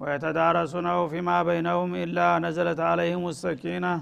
ويتدارسونه 0.00 1.08
فيما 1.08 1.42
بينهم 1.42 1.94
إلا 1.94 2.38
نزلت 2.38 2.80
عليهم 2.80 3.28
السكينة 3.28 3.94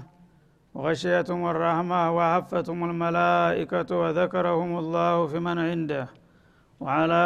وغشيتهم 0.73 1.41
الرحمة 1.53 2.01
وحفتهم 2.17 2.79
الملائكة 2.89 3.89
وذكرهم 4.01 4.71
الله 4.77 5.27
في 5.27 5.39
من 5.39 5.57
عنده 5.69 6.07
وعلى 6.79 7.23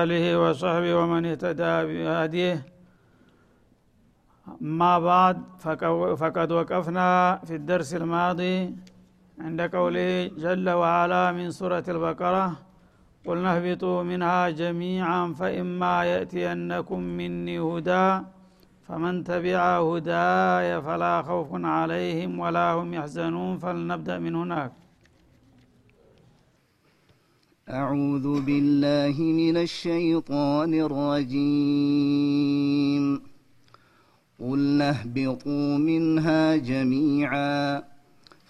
آله 0.00 0.24
وصحبه 0.42 0.94
ومن 1.00 1.26
اهتدى 1.26 1.74
بهديه. 1.88 2.56
ما 4.60 4.98
بعد 4.98 5.36
فقد 6.22 6.52
وقفنا 6.52 7.40
في 7.46 7.54
الدرس 7.60 7.94
الماضي 7.94 8.56
عند 9.40 9.60
قوله 9.60 10.30
جل 10.44 10.70
وعلا 10.70 11.32
من 11.32 11.50
سورة 11.50 11.84
البقرة 11.88 12.71
قلنا 13.26 13.56
اهبطوا 13.56 14.02
منها 14.02 14.50
جميعا 14.50 15.32
فإما 15.32 16.04
يأتينكم 16.04 17.00
مني 17.00 17.58
هدى 17.58 18.20
فمن 18.88 19.24
تبع 19.24 19.80
هداي 19.80 20.82
فلا 20.82 21.22
خوف 21.22 21.48
عليهم 21.52 22.38
ولا 22.38 22.72
هم 22.72 22.94
يحزنون 22.94 23.58
فلنبدأ 23.58 24.18
من 24.18 24.34
هناك. 24.34 24.72
أعوذ 27.70 28.40
بالله 28.46 29.16
من 29.22 29.56
الشيطان 29.56 30.74
الرجيم. 30.74 32.02
قلنا 34.40 34.90
اهبطوا 34.90 35.78
منها 35.78 36.56
جميعا 36.56 37.91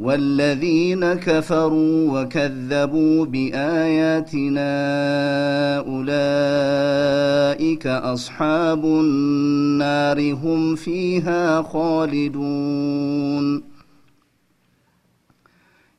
والذين 0.00 1.14
كفروا 1.14 2.20
وكذبوا 2.20 3.24
بآياتنا 3.24 4.70
أولئك 5.78 7.86
أصحاب 7.86 8.84
النار 8.84 10.32
هم 10.32 10.74
فيها 10.74 11.62
خالدون. 11.62 13.62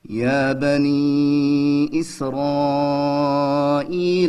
يا 0.10 0.54
بني 0.54 2.00
إسرائيل 2.00 2.36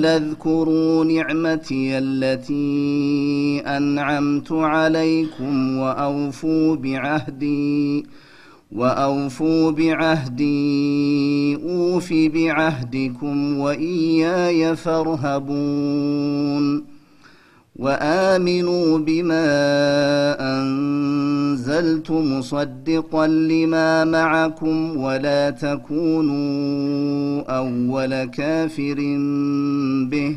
اذكروا 0.07 1.05
نعمتي 1.05 1.99
التي 1.99 3.63
أنعمت 3.67 4.53
عليكم 4.53 5.79
وأوفوا 5.79 6.77
بعهدي 6.77 8.07
وأوفوا 8.73 9.71
بعهدي 9.71 11.57
أوف 11.57 12.13
بعهدكم 12.13 13.59
وإياي 13.59 14.77
فارهبون. 14.77 16.23
وآمنوا 17.77 18.99
بما 18.99 19.47
أنزلت 20.41 22.11
مصدقا 22.11 23.27
لما 23.27 24.05
معكم 24.05 24.97
ولا 24.97 25.51
تكونوا 25.51 27.43
أول 27.59 28.25
كافر 28.25 28.97
به. 30.11 30.37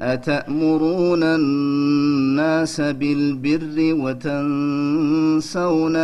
أتأمرون 0.00 1.22
الناس 1.22 2.80
بالبر 2.80 3.94
وتنسون 4.02 5.96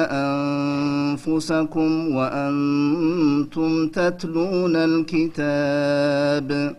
أنفسكم 1.12 2.16
وأنتم 2.16 3.88
تتلون 3.88 4.76
الكتاب 4.76 6.76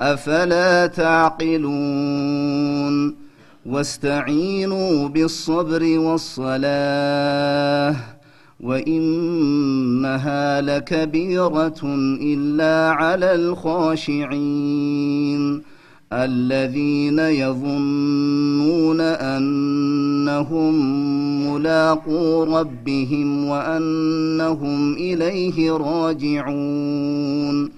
أفلا 0.00 0.86
تعقلون 0.86 1.56
واستعينوا 3.66 5.08
بالصبر 5.08 5.98
والصلاة 5.98 7.96
وإنها 8.60 10.60
لكبيرة 10.60 11.80
إلا 12.22 12.90
على 12.90 13.34
الخاشعين 13.34 14.98
الذين 16.12 17.18
يظنون 17.18 19.00
أنهم 19.00 20.74
ملاقو 21.52 22.44
ربهم 22.44 23.48
وأنهم 23.48 24.94
إليه 24.94 25.72
راجعون 25.72 27.77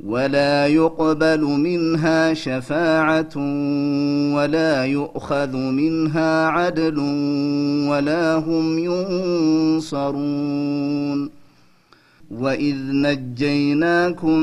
ولا 0.00 0.66
يقبل 0.66 1.40
منها 1.40 2.34
شفاعة 2.34 3.36
ولا 4.34 4.84
يؤخذ 4.84 5.56
منها 5.56 6.46
عدل 6.46 6.98
ولا 7.88 8.34
هم 8.34 8.78
ينصرون. 9.78 10.64
وإذ 12.30 12.76
نجيناكم 12.92 14.38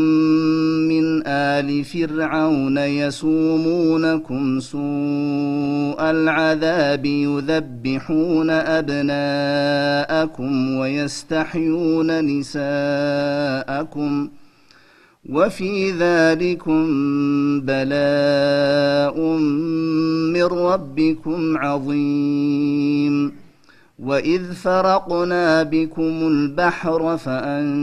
من 0.88 1.27
آل 1.27 1.83
فرعون 1.83 2.77
يسومونكم 2.77 4.59
سوء 4.59 6.01
العذاب 6.01 7.06
يذبحون 7.06 8.50
أبناءكم 8.50 9.71
ويستحيون 10.75 12.21
نساءكم 12.39 14.30
ۖ 14.38 14.41
وفي 15.31 15.92
ذلكم 15.92 16.86
بلاء 17.62 19.19
من 20.36 20.44
ربكم 20.44 21.57
عظيم. 21.57 23.31
وإذ 24.00 24.54
فرقنا 24.54 25.63
بكم 25.63 26.28
البحر 26.28 27.18
فأنجيناكم 27.18 27.80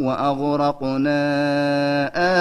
وأغرقنا 0.00 1.20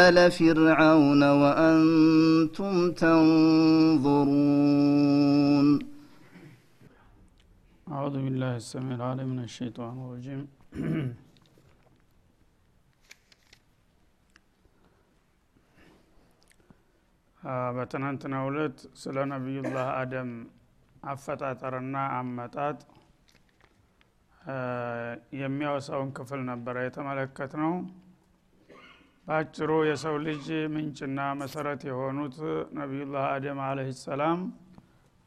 آل 0.08 0.31
فرعون 0.31 1.24
وأنتم 1.24 2.92
تنظرون. 2.92 4.22
أعوذ 7.92 8.13
بالله 8.13 8.56
السميع 8.56 8.96
العليم 8.96 9.28
من 9.28 9.44
الشيطان 9.44 9.94
الرجيم. 10.00 10.48
በትናንትናው 17.76 18.46
ዕለት 18.50 18.80
ስለ 19.02 19.18
ነቢዩላህ 19.32 19.88
አደም 20.00 20.32
አፈጣጠርና 21.04 21.96
አመጣጥ 22.18 22.80
የሚያወሳውን 25.42 26.10
ክፍል 26.18 26.42
ነበረ 26.52 26.76
የተመለከት 26.86 27.52
ነው 27.62 27.74
በአጭሩ 29.28 29.72
የሰው 29.90 30.16
ልጅ 30.28 30.46
ምንጭና 30.76 31.20
መሰረት 31.42 31.82
የሆኑት 31.90 32.38
ነቢዩላህ 32.80 33.26
አደም 33.34 33.60
አለህ 33.68 33.90
ሰላም 34.06 34.40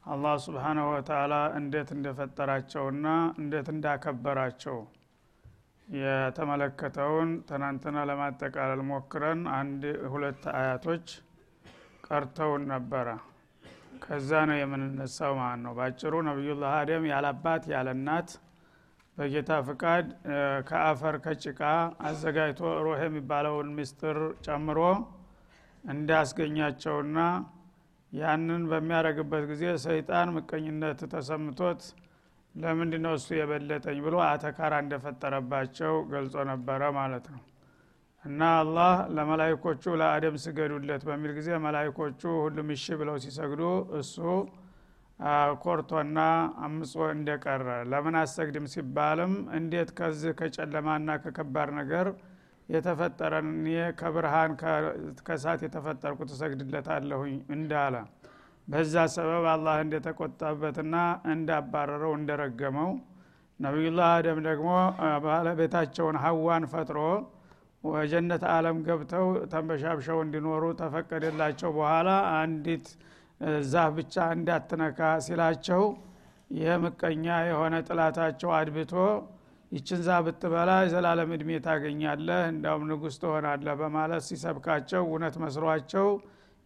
አላህ 0.03 0.33
ስብሓናሁ 0.45 0.87
ወተላ 0.93 1.35
እንዴት 1.59 1.89
እንደፈጠራቸውና 1.95 3.07
እንዴት 3.41 3.69
እንዳከበራቸው 3.75 4.77
የተመለከተውን 5.87 7.31
ትናንትና 7.49 7.97
ለማጠቃለል 8.09 8.81
ሞክረን 8.91 9.41
አንድ 9.57 9.83
ሁለት 10.13 10.43
አያቶች 10.55 11.07
ቀርተውን 12.07 12.63
ነበረ። 12.71 13.07
ከዛ 14.03 14.31
ነው 14.49 14.57
የምንነሳው 14.59 15.33
ማለት 15.39 15.61
ነው። 15.65 15.73
ባጭሩ 15.77 16.13
ነቢዩላህ 16.27 16.73
አደም 16.79 17.05
ያላባት 17.11 17.63
ያለ 17.73 17.89
እናት 17.97 18.29
በጌታ 19.17 19.51
ፍቃድ 19.67 20.07
ከአፈር 20.69 21.15
ከጭቃ 21.25 21.61
አዘጋጅቶ 22.07 22.71
ሩህ 22.85 23.01
የሚባለውን 23.05 23.69
ምስጢር 23.77 24.17
ጨምሮ 24.45 24.79
እንዳስገኛቸውና 25.83 27.19
ያንን 28.11 28.63
በሚያደረግበት 28.69 29.43
ጊዜ 29.51 29.63
ሰይጣን 29.85 30.29
ምቀኝነት 30.35 30.99
ተሰምቶት 31.13 31.81
ለምንድ 32.55 32.93
ነው 33.05 33.13
እሱ 33.17 33.27
የበለጠኝ 33.37 33.97
ብሎ 34.05 34.15
አተካራ 34.27 34.73
እንደፈጠረባቸው 34.83 35.93
ገልጾ 36.13 36.43
ነበረ 36.51 36.81
ማለት 36.97 37.25
ነው 37.33 37.41
እና 38.25 38.41
አላህ 38.59 38.93
ለመላይኮቹ 39.15 39.83
ለአደም 40.01 40.35
ስገዱለት 40.43 41.03
በሚል 41.07 41.31
ጊዜ 41.37 41.49
መላይኮቹ 41.65 42.21
ሁሉም 42.39 42.69
እሺ 42.75 42.85
ብለው 43.01 43.17
ሲሰግዱ 43.25 43.61
እሱ 43.99 44.15
ኮርቶና 45.63 46.19
አምጾ 46.65 46.93
እንደቀረ። 47.13 47.67
ለምን 47.91 48.15
አሰግድም 48.21 48.65
ሲባልም 48.73 49.33
እንዴት 49.57 49.91
ከዚህ 49.99 50.33
ከጨለማና 50.39 51.09
ከከባድ 51.23 51.69
ነገር 51.79 52.07
የተፈጠረን 52.69 53.49
ከብርሃን 53.99 54.51
ከሳት 55.27 55.61
የተፈጠርኩ 55.65 56.19
ትሰግድለታለሁኝ 56.31 57.35
እንዳለ 57.55 57.95
በዛ 58.67 58.93
ሰበብ 59.15 59.45
አላህ 59.51 59.75
እንደተቆጣበትና 59.83 60.95
እንዳባረረው 61.33 62.13
እንደረገመው 62.19 62.91
ነቢዩላህ 63.59 64.07
አደም 64.15 64.39
ደግሞ 64.47 64.69
ባለቤታቸውን 65.25 66.17
ሀዋን 66.23 66.63
ፈጥሮ 66.73 66.99
ወጀነት 67.87 68.43
አለም 68.53 68.77
ገብተው 68.87 69.25
ተንበሻብሸው 69.51 70.17
እንዲኖሩ 70.23 70.63
ተፈቀደላቸው 70.81 71.69
በኋላ 71.77 72.09
አንዲት 72.37 72.87
ዛፍ 73.71 73.89
ብቻ 73.97 74.25
እንዳትነካ 74.35 74.99
ሲላቸው 75.25 75.83
የምቀኛ 76.59 77.25
የሆነ 77.49 77.75
ጥላታቸው 77.87 78.51
አድብቶ 78.57 78.93
ይችን 79.71 80.01
ዛፍ 80.07 80.21
ብትበላ 80.27 80.71
የዘላለም 80.83 81.31
እድሜ 81.35 81.51
ታገኛለህ 81.65 82.41
እንዳውም 82.51 82.83
ንጉስ 82.91 83.15
ትሆናለህ 83.23 83.75
በማለት 83.81 84.23
ሲሰብካቸው 84.27 85.01
እውነት 85.07 85.35
መስሯቸው 85.43 86.07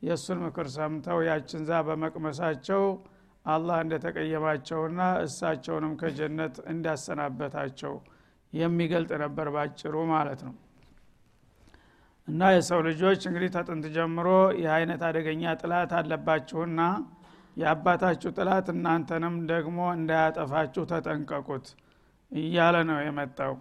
የእሱን 0.01 0.39
ምክር 0.45 0.67
ሰምተው 0.75 1.19
ያችን 1.29 1.63
ዛፍ 1.69 1.83
በመቅመሳቸው 1.89 2.83
አላህ 3.45 3.77
እንደተቀየማቸውና 3.85 5.01
እሳቸውንም 5.25 5.93
ከጀነት 6.01 6.55
እንዳሰናበታቸው 6.73 7.93
የሚገልጥ 8.53 9.11
ነበር 9.23 9.47
ባጭሩ 9.55 9.95
ማለት 10.13 10.41
ነው 10.47 10.55
እና 12.29 12.49
የሰው 12.53 12.79
ልጆች 12.87 13.21
እንግዲህ 13.29 13.49
ተጥንት 13.55 13.85
ጀምሮ 13.95 14.27
ይህ 14.57 14.69
አይነት 14.75 15.01
አደገኛ 15.07 15.53
ጥላት 15.61 15.91
አለባችሁና 15.99 16.81
የአባታችሁ 17.57 18.29
ጥላት 18.37 18.67
እናንተንም 18.73 19.35
ደግሞ 19.51 19.79
እንዳያጠፋችሁ 19.95 20.83
ተጠንቀቁት 20.91 21.65
እያለ 22.31 22.75
ነው 22.89 22.99
የመጣው። 23.03 23.53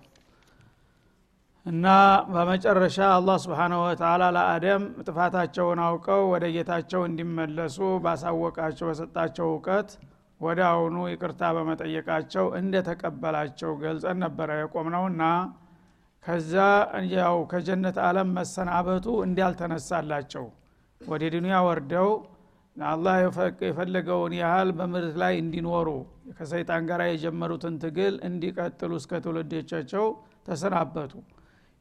እና 1.66 1.86
በመጨረሻ 2.32 2.98
አላህ 3.14 3.36
ስብሓናሁ 3.44 3.80
ወተላ 3.86 4.24
ለአደም 4.36 4.82
ጥፋታቸውን 5.06 5.80
አውቀው 5.86 6.22
ወደ 6.32 6.44
ጌታቸው 6.54 7.00
እንዲመለሱ 7.08 7.76
ባሳወቃቸው 8.04 8.86
በሰጣቸው 8.90 9.46
እውቀት 9.50 9.90
ወደ 10.40 10.60
አሁኑ 10.70 10.96
ይቅርታ 11.12 11.42
በመጠየቃቸው 11.56 12.44
እንደተቀበላቸው 12.60 13.70
ገልጸን 13.82 14.20
ነበረ 14.24 14.50
የቆምነውና 14.60 15.22
ከዛ 16.24 16.54
ያው 17.12 17.36
ከጀነት 17.50 17.96
አለም 18.06 18.30
መሰናበቱ 18.38 19.06
እንዲያልተነሳላቸው 19.26 20.46
ወደ 21.00 21.22
ዱኒያ 21.34 21.56
ወርደው 21.66 22.08
አላህ 22.76 23.14
የፈለገውን 23.64 24.32
ያህል 24.40 24.68
በምድር 24.78 25.14
ላይ 25.22 25.34
እንዲኖሩ 25.42 25.88
ከሰይጣን 26.36 26.82
ጋር 26.90 27.00
የጀመሩትን 27.06 27.74
ትግል 27.84 28.14
እንዲቀጥሉ 28.28 28.92
እስከ 29.00 29.20
ትውልዶቻቸው 29.24 30.04
ተሰናበቱ። 30.48 31.12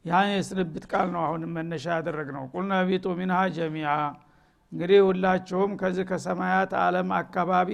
ያን 0.05 0.29
የስንብት 0.33 0.85
ቃል 0.91 1.07
ነው 1.15 1.21
አሁን 1.27 1.43
መነሻ 1.55 1.85
ያደረግ 1.97 2.29
ነው 2.37 2.43
ቁልነ 2.53 2.73
ቢጡ 2.89 3.05
ሚንሃ 3.19 3.39
ጀሚያ 3.57 3.89
እንግዲህ 4.71 4.99
ሁላችሁም 5.07 5.71
ከዚህ 5.81 6.05
ከሰማያት 6.09 6.71
አለም 6.85 7.11
አካባቢ 7.19 7.71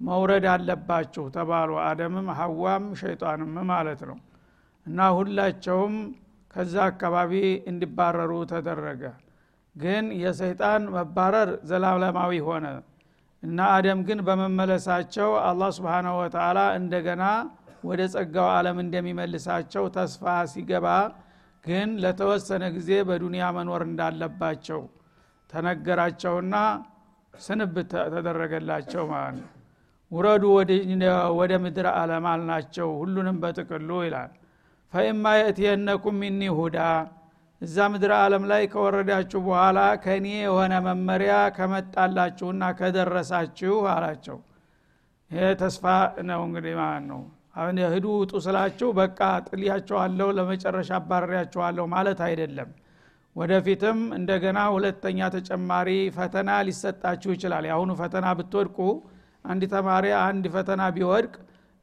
መውረድ 0.00 0.46
አለባችሁ 0.52 1.24
ተባሉ። 1.36 1.70
አደምም 1.86 2.28
ሀዋም 2.38 2.86
ሸይጣንም 3.00 3.54
ማለት 3.70 4.00
ነው 4.10 4.18
እና 4.86 5.08
ሁላቸውም 5.16 5.94
ከዛ 6.54 6.74
አካባቢ 6.90 7.32
እንዲባረሩ 7.70 8.32
ተደረገ። 8.52 9.02
ግን 9.76 10.04
የሰይጣን 10.20 10.82
መባረር 10.94 11.50
ዘላለማዊ 11.70 12.32
ሆነ 12.46 12.66
እና 13.42 13.58
አደም 13.74 13.98
ግን 14.08 14.20
በመመለሳቸው 14.26 15.30
አላህ 15.48 15.70
ስብሓናሁ 15.78 16.14
ወተላ 16.22 16.58
እንደገና 16.78 17.24
ወደ 17.84 18.02
ጸጋው 18.14 18.48
አለም 18.54 18.78
እንደሚመልሳቸው 18.84 19.84
ተስፋ 19.96 20.22
ሲገባ 20.52 20.86
ግን 21.64 21.88
ለተወሰነ 22.02 22.64
ጊዜ 22.76 22.90
በዱንያ 23.08 23.44
መኖር 23.56 23.82
እንዳለባቸው 23.88 24.80
ተነገራቸውና 25.50 26.54
ስንብት 27.34 27.92
ተደረገላቸው 28.14 29.04
ማለት 29.12 29.36
ነው። 29.40 29.50
ውረዱ 30.10 30.44
ወደ 31.38 31.52
ምድር 31.64 31.86
አለም 31.94 32.26
አልናቸው 32.32 32.88
ሁሉንም 33.00 33.38
በጥቅሉ 33.42 33.90
ይላል 34.06 34.32
ፈኢማ 34.92 35.24
የእትየነኩም 35.38 36.16
ሚኒ 36.20 36.42
ሁዳ 36.56 36.78
እዛ 37.62 37.76
ምድር 37.92 38.12
አለም 38.16 38.44
ላይ 38.50 38.62
ከወረዳችሁ 38.72 39.40
በኋላ 39.46 39.78
ከእኔ 40.02 40.26
የሆነ 40.38 40.74
መመሪያ 40.86 41.34
ከመጣላችሁና 41.56 42.64
ከደረሳችሁ 42.78 43.76
አላቸው። 43.92 44.38
ይሄ 45.30 45.46
ተስፋ 45.62 45.84
ነው 46.28 46.40
እንግዲህ 46.48 46.74
ማለት 46.80 47.04
ነው። 47.10 47.20
አሁን 47.56 47.78
ህዱ 47.94 48.06
ውጡ 48.16 48.32
ስላችሁ 48.46 48.88
በቃ 48.98 49.20
ጥልያቸዋለሁ 49.48 50.28
ለመጨረሻ 50.38 50.90
አባረሪያቸዋለሁ 50.98 51.84
ማለት 51.94 52.20
አይደለም። 52.26 52.70
ወደፊትም 53.36 53.98
እንደገና 54.18 54.58
ሁለተኛ 54.74 55.28
ተጨማሪ 55.34 55.88
ፈተና 56.16 56.50
ሊሰጣችሁ 56.68 57.30
ይችላል። 57.36 57.64
የአሁኑ 57.68 57.92
ፈተና 58.00 58.26
ብትወድቁ 58.38 58.78
አንድ 59.44 59.62
ተማሪ 59.74 60.06
አንድ 60.22 60.44
ፈተና 60.54 60.82
ቢወድቅ 60.94 61.34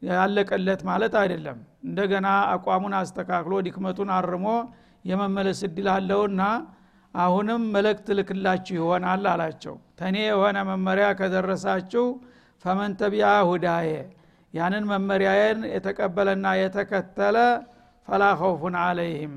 ያለቀለት 0.04 0.82
ማለት 0.90 1.14
አይደለም። 1.22 1.58
እንደገና 1.88 2.28
አቋሙን 2.54 2.94
አስተካክሎ 3.00 3.54
ድክመቱን 3.68 4.10
አርሞ 4.18 4.48
የመመለስ 5.06 5.60
እድል 5.68 5.88
አለውና 5.94 6.42
አሁንም 7.14 7.64
መልእክት 7.74 8.08
ልክላችሁ 8.18 8.76
ይሆናል 8.80 9.26
አላቸው። 9.32 9.76
ተኔ 10.00 10.16
የሆነ 10.26 10.58
መመሪያ 10.70 11.08
ከደረሳችሁ 11.20 12.06
ፈመን 12.66 12.92
ተቢያ 13.02 13.30
ሁዳዬ 13.50 13.90
ያንን 14.54 14.86
መመሪያዬን 14.92 15.60
የተቀበለና 15.74 16.48
የተከተለ 16.60 17.38
ፈላ 18.08 18.24
ኸውፉን 18.40 18.76
አለይህም። 18.84 19.34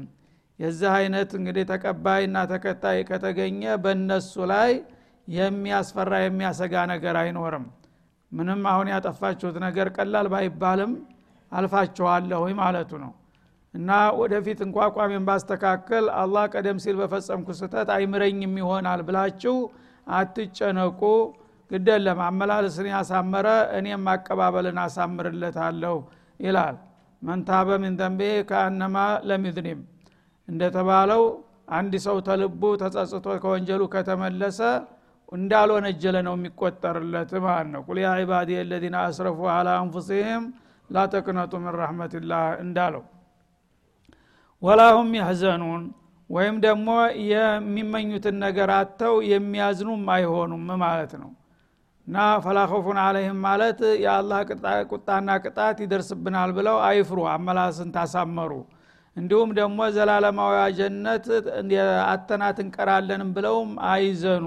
የዚህ 0.58 0.90
አይነት 0.98 1.30
እንግዲህ 1.38 1.64
ተቀባይና 1.70 2.36
ተከታይ 2.52 2.98
ከተገኘ 3.08 3.62
በእነሱ 3.82 4.32
ላይ 4.52 4.70
የሚያስፈራ 5.28 6.12
የሚያሰጋ 6.22 6.74
ነገር 6.92 7.16
አይኖርም 7.22 7.64
ምንም 8.32 8.60
አሁን 8.70 8.88
ያጠፋችሁት 8.92 9.56
ነገር 9.64 9.88
ቀላል 9.96 10.26
ባይባልም 10.32 10.92
አልፋችኋለሁ 11.52 12.42
ማለቱ 12.60 12.92
ነው። 13.04 13.12
እና 13.74 13.90
ወደፊት 14.20 14.58
እንኳ 14.66 14.76
አቋሜን 14.86 15.24
ባስተካከል 15.28 16.04
አላህ 16.20 16.44
ቀደም 16.54 16.78
ሲል 16.84 16.96
በፈጸምኩ 17.00 17.48
ስተት 17.58 17.88
አይምረኝም 17.96 18.54
ይሆናል 18.62 19.00
ብላችሁ 19.08 19.56
አትጨነቁ። 20.12 21.00
ግደለም 21.70 22.18
አመላለስን 22.26 22.88
ያሳመረ 22.92 23.46
እኔም 23.78 24.02
ማቀባበልን 24.08 24.78
አሳምርለታለሁ 24.82 25.96
ይላል። 26.40 26.76
መንታበ 27.22 27.68
ምን 27.82 27.94
ከአነማ 28.48 28.96
ለሚዝኒም 29.28 29.80
እንደተባለው 30.48 31.22
አንድ 31.76 31.94
ሰው 32.04 32.16
ተልቡ 32.26 32.62
ተጸጽቶ 32.82 33.26
ከወንጀሉ 33.42 33.82
ከተመለሰ 33.94 34.60
እንዳልወነጀለ 35.32 36.16
ነው 36.26 36.34
የሚቆጠርለት 36.36 37.32
ማለት 37.44 37.68
ነው። 37.74 37.82
ቁል 37.88 37.98
ያ 38.02 38.10
ዒባዲ 38.20 38.50
አለዚነ 38.60 38.96
አስረፉ 39.04 39.38
አላ 39.54 39.68
አንፉሲህም 39.80 40.44
ላተቅነጡ 40.90 41.52
ምን 41.62 41.74
ረሕመትላህ 41.80 42.44
እንዳለው። 42.64 43.04
ወላሁም 44.62 45.08
ያህዘኑን 45.18 45.82
ወይም 46.30 46.56
ደግሞ 46.64 46.88
የሚመኙትን 47.30 48.36
ነገር 48.44 48.70
አጥተው 48.76 49.16
የሚያዝኑም 49.32 50.04
አይሆኑም 50.14 50.64
ማለት 50.82 51.12
ነው። 51.20 51.30
እና 52.06 52.16
ፈላኸፉን 52.44 52.98
አለይህም 53.04 53.38
ማለት 53.46 53.78
የአላህ 54.04 54.40
ቁጣና 54.92 55.30
ቅጣት 55.44 55.78
ይደርስብናል 55.84 56.50
ብለው 56.58 56.76
አይፍሩ 56.88 57.18
አመላስን 57.32 57.90
ታሳመሩ። 57.96 58.52
እንዲሁም 59.16 59.50
ደግሞ 59.58 59.78
ዘላለማዊ 59.96 60.56
ጀነት 60.78 61.26
አተናት 62.08 62.58
እንቀራለንም 62.64 63.30
ብለውም 63.36 63.70
አይዘኑ 63.90 64.46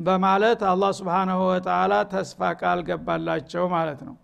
በማለት 0.00 0.60
አላህ 0.68 0.90
ስብሓናሁ 0.98 1.40
ወተላ 1.48 1.94
ተስፋ 2.12 2.50
ቃል 2.60 2.80
ገባላቸው 2.88 3.64
ማለት 3.74 4.00
ነው። 4.08 4.14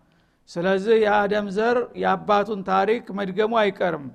ስለዚህ 0.51 0.97
የአደም 1.05 1.47
ዘር 1.57 1.79
የአባቱን 2.03 2.61
ታሪክ 2.69 3.05
መድገሙ 3.19 3.53
አይቀርም። 3.63 4.07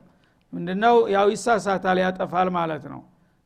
ምንድነው? 0.54 0.96
ያው 1.16 1.28
ይሳሳታል 1.34 1.98
ያጠፋል 2.04 2.50
ማለት 2.58 2.84
ነው። 2.94 3.02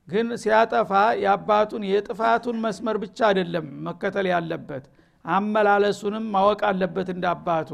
ግን 0.07 0.27
ሲያጠፋ 0.41 0.91
የአባቱን 1.23 1.83
የጥፋቱን 1.89 2.57
መስመር 2.65 2.97
ብቻ 3.03 3.19
አይደለም 3.29 3.65
መከተል 3.87 4.27
ያለበት 4.33 4.85
አመላለሱንም 5.25 6.25
ማወቅ 6.33 6.61
አለበት 6.69 7.07
እንደ 7.15 7.25
አባቱ። 7.33 7.71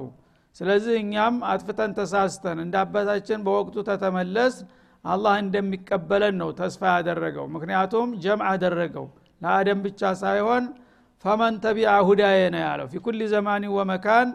ስለዚህ 0.56 0.96
እኛም 1.04 1.36
አጥፍተን 1.52 1.92
ተሳስተን 1.98 2.58
እንደ 2.66 2.76
አባታችን 2.84 3.44
በወቅቱ 3.46 3.76
ተተመለስ 3.90 4.56
አላህ 5.06 5.34
እንደሚቀበለን 5.44 6.36
ነው 6.42 6.50
ተስፋ 6.60 6.82
ያደረገው። 6.98 7.46
ምክንያቱም 7.56 8.10
ጀምዕ 8.24 8.46
አደረገው 8.52 9.06
ለአደም 9.44 9.80
ብቻ 9.86 10.02
ሳይሆን 10.22 10.64
ፈመን 11.26 11.56
ተቢአ 11.64 11.92
ሁዳዬ 12.08 12.40
ነው 12.54 12.62
ያለው። 12.66 12.88
ፊ 12.92 13.02
ኩል 13.06 13.20
ዘማኒ 13.32 13.64
ወመካን 13.76 14.30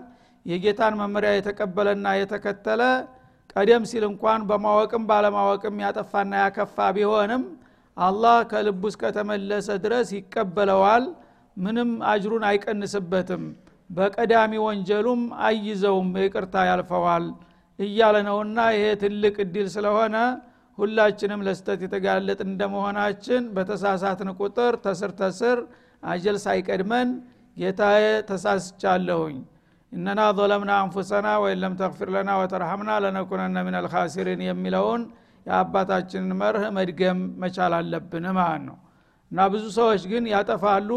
የጌታን 0.47 0.95
መመሪያ 1.01 1.31
የተቀበለና 1.37 2.07
የተከተለ 2.19 2.83
ቀደም 3.53 3.83
ሲል 3.91 4.05
እንኳን 4.09 4.41
በማወቅም 4.49 5.03
ባለማወቅም 5.11 5.77
ያጠፋና 5.85 6.33
ያከፋ 6.43 6.77
ቢሆንም 6.97 7.43
አላህ 7.97 8.37
ከልቡ 8.51 8.83
እስከተመለሰ 8.91 9.69
ድረስ 9.85 10.09
ይቀበለዋል። 10.17 11.05
ምንም 11.57 11.91
አጅሩን 12.11 12.45
አይቀንስበትም። 12.49 13.45
በቀዳሚ 13.91 14.53
ወንጀሉም 14.65 15.21
አይዘውም 15.47 16.11
ይቅርታ 16.23 16.65
ያልፈዋል 16.69 17.25
እያለ 17.79 18.17
ነውና 18.29 18.59
ይሄ 18.75 18.85
ትልቅ 19.03 19.35
እድል 19.45 19.67
ስለሆነ 19.75 20.17
ሁላችንም 20.79 21.41
ለስተት 21.47 21.81
የተጋለጥ 21.85 22.39
እንደመሆናችን 22.47 23.45
በተሳሳትን 23.55 24.31
ቁጥር 24.41 24.75
ተስር 24.85 25.13
ተስር 25.21 25.59
አጀል 26.03 26.37
ሳይቀድመን 26.45 27.09
ጌታዬ 27.57 28.03
ተሳስቻለሁኝ። 28.29 29.39
እነና 29.93 30.21
ظለምና 30.39 30.73
አንፉሰና 30.83 31.29
ወይን 31.43 31.59
ለም 31.63 31.75
ተግፊር 31.81 32.09
ለና 32.15 32.31
ወተርሐምና 32.41 32.91
ለነኩነነ 33.05 33.57
ምን 33.67 33.77
አልካሲሪን 33.79 34.43
የሚለውን 34.47 35.03
የአባታችንን 35.47 36.33
መርህ 36.41 36.65
መድገም 36.77 37.21
መቻል 37.43 37.75
አለብን 37.79 38.27
ማለት 38.39 38.63
ነው። 38.69 38.77
እና 39.31 39.49
ብዙ 39.53 39.65
ሰዎች 39.79 40.03
ግን 40.11 40.25
ያጠፋሉ 40.33 40.91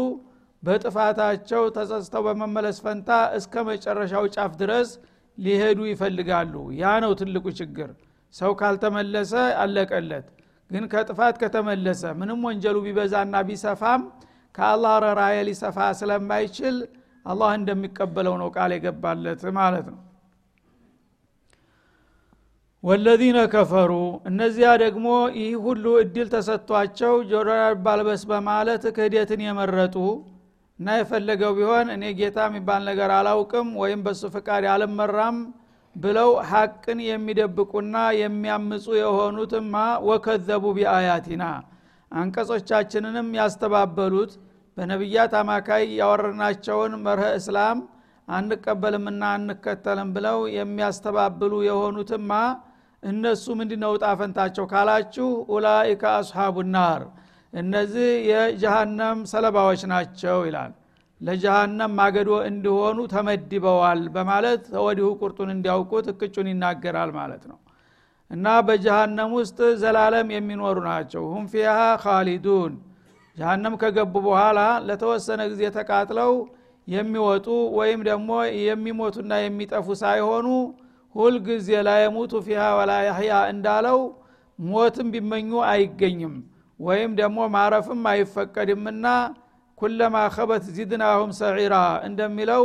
በጥፋታቸው 0.62 1.62
ተጸጽተው 1.76 2.22
በመመለስ 2.26 2.76
ፈንታ 2.84 3.10
እስከ 3.38 3.64
መጨረሻው 3.68 4.24
ጫፍ 4.34 4.52
ድረስ 4.60 4.90
ሊሄዱ 5.38 5.80
ይፈልጋሉ። 5.90 6.54
ያ 6.80 6.92
ነው 7.04 7.12
ትልቁ 7.20 7.46
ችግር 7.60 7.90
ሰው 8.34 8.52
ካልተመለሰ 8.60 9.32
አለቀለት። 9.62 10.26
ግን 10.70 10.84
ከጥፋት 10.92 11.34
ከተመለሰ 11.42 12.02
ምንም 12.20 12.40
ወንጀሉ 12.48 12.76
ቢበዛና 12.84 13.34
ቢሰፋም 13.48 14.02
ከአላህ 14.54 14.94
ረራየ 15.04 15.36
ሊሰፋ 15.48 15.78
ስለማይችል 16.00 16.76
አላህ 17.26 17.50
እንደሚቀበለው 17.58 18.34
ነው 18.40 18.48
ቃል 18.56 18.70
የገባለት 18.76 19.42
ማለት 19.58 19.86
ነው። 19.92 20.00
ወለዚነ 22.84 23.38
ከፈሩ 23.50 23.92
እነዚያ 24.28 24.68
ደግሞ 24.82 25.06
ይህ 25.38 25.52
ሁሉ 25.66 25.84
እድል 26.00 26.28
ተሰጥቷቸው 26.32 27.12
ጆሮ 27.30 27.48
ባልበስ 27.84 28.22
በማለት 28.30 28.84
ክህደትን 28.96 29.42
የመረጡ 29.46 29.96
እና 30.78 30.96
የፈለገው 30.98 31.52
ቢሆን 31.58 31.88
እኔ 31.94 32.04
ጌታ 32.18 32.38
የሚባል 32.48 32.82
ነገር 32.88 33.10
አላውቅም 33.18 33.68
ወይም 33.82 34.00
በሱ 34.06 34.22
ፍቃድ 34.34 34.64
አልመራም 34.72 35.36
ብለው 35.96 36.30
ሐቅን 36.50 36.98
የሚደብቁና 37.06 37.96
የሚያምፁ 38.20 38.84
የሆኑትማ 38.98 39.74
ወከዘቡ 40.08 40.64
ቢአያቲና 40.78 41.44
አንቀጾቻችንንም 42.12 43.28
ያስተባበሉት 43.38 44.32
በነቢያት 44.76 45.32
አማካይ 45.40 45.84
ያወረናቸውን 46.00 46.92
መርህ 47.04 47.30
እስላም 47.38 47.78
አንቀበልምና 48.28 49.22
አንከተልም 49.36 50.10
ብለው 50.16 50.38
የሚያስተባብሉ 50.56 51.54
የሆኑትማ 51.68 52.32
እነሱ 53.02 53.44
ምንድ 53.58 53.72
ነው 53.82 53.92
ጣፈንታቸው 54.02 54.64
ካላችሁ 54.72 55.28
ኡላይከ 55.54 56.02
አስሓቡ 56.18 56.56
ናር 56.74 57.02
እነዚህ 57.52 58.10
የጀሃነም 58.30 59.18
ሰለባዎች 59.32 59.82
ናቸው 59.92 60.38
ይላል 60.48 60.72
ለጀሃነም 61.22 61.92
ማገዶ 61.98 62.30
እንዲሆኑ 62.48 62.98
ተመድበዋል 63.12 64.00
በማለት 64.14 64.64
ወዲሁ 64.84 65.08
ቁርጡን 65.20 65.50
እንዲያውቁት 65.54 66.06
እቅጩን 66.12 66.48
ይናገራል 66.52 67.10
ማለት 67.18 67.42
ነው። 67.50 67.58
እና 68.30 68.46
በጀሃነም 68.66 69.32
ውስጥ 69.38 69.58
ዘላለም 69.82 70.28
የሚኖሩ 70.34 70.76
ናቸው። 70.88 71.22
ሁም 71.32 71.44
ፊሃ 71.52 71.74
ካሊዱን 72.04 72.72
ጀሃነም 73.36 73.74
ከገቡ 73.82 74.14
በኋላ 74.26 74.58
ለተወሰነ 74.88 75.42
ጊዜ 75.52 75.62
ተቃጥለው 75.76 76.32
የሚወጡ 76.88 77.46
ወይም 77.78 78.00
ደግሞ 78.08 78.30
የሚሞቱና 78.62 79.32
የሚጠፉ 79.42 79.86
ሳይሆኑ 80.02 80.46
ሁልጊዜ 81.14 81.68
ላየሙቱ 81.86 82.32
ፊሃ 82.46 82.62
ወላ 82.78 82.92
ያህያ 83.08 83.32
እንዳለው 83.52 84.00
ሞትም 84.58 85.08
ቢመኙ 85.14 85.50
አይገኝም 85.70 86.34
ወይም 86.80 87.10
ደግሞ 87.20 87.38
ማረፍም 87.54 88.02
አይፈቀድምና 88.12 89.06
ኩለማ 89.82 90.16
ከበት 90.34 90.64
ዚድናሁም 90.74 91.30
ሰዒራ 91.38 91.76
እንደሚለው 92.08 92.62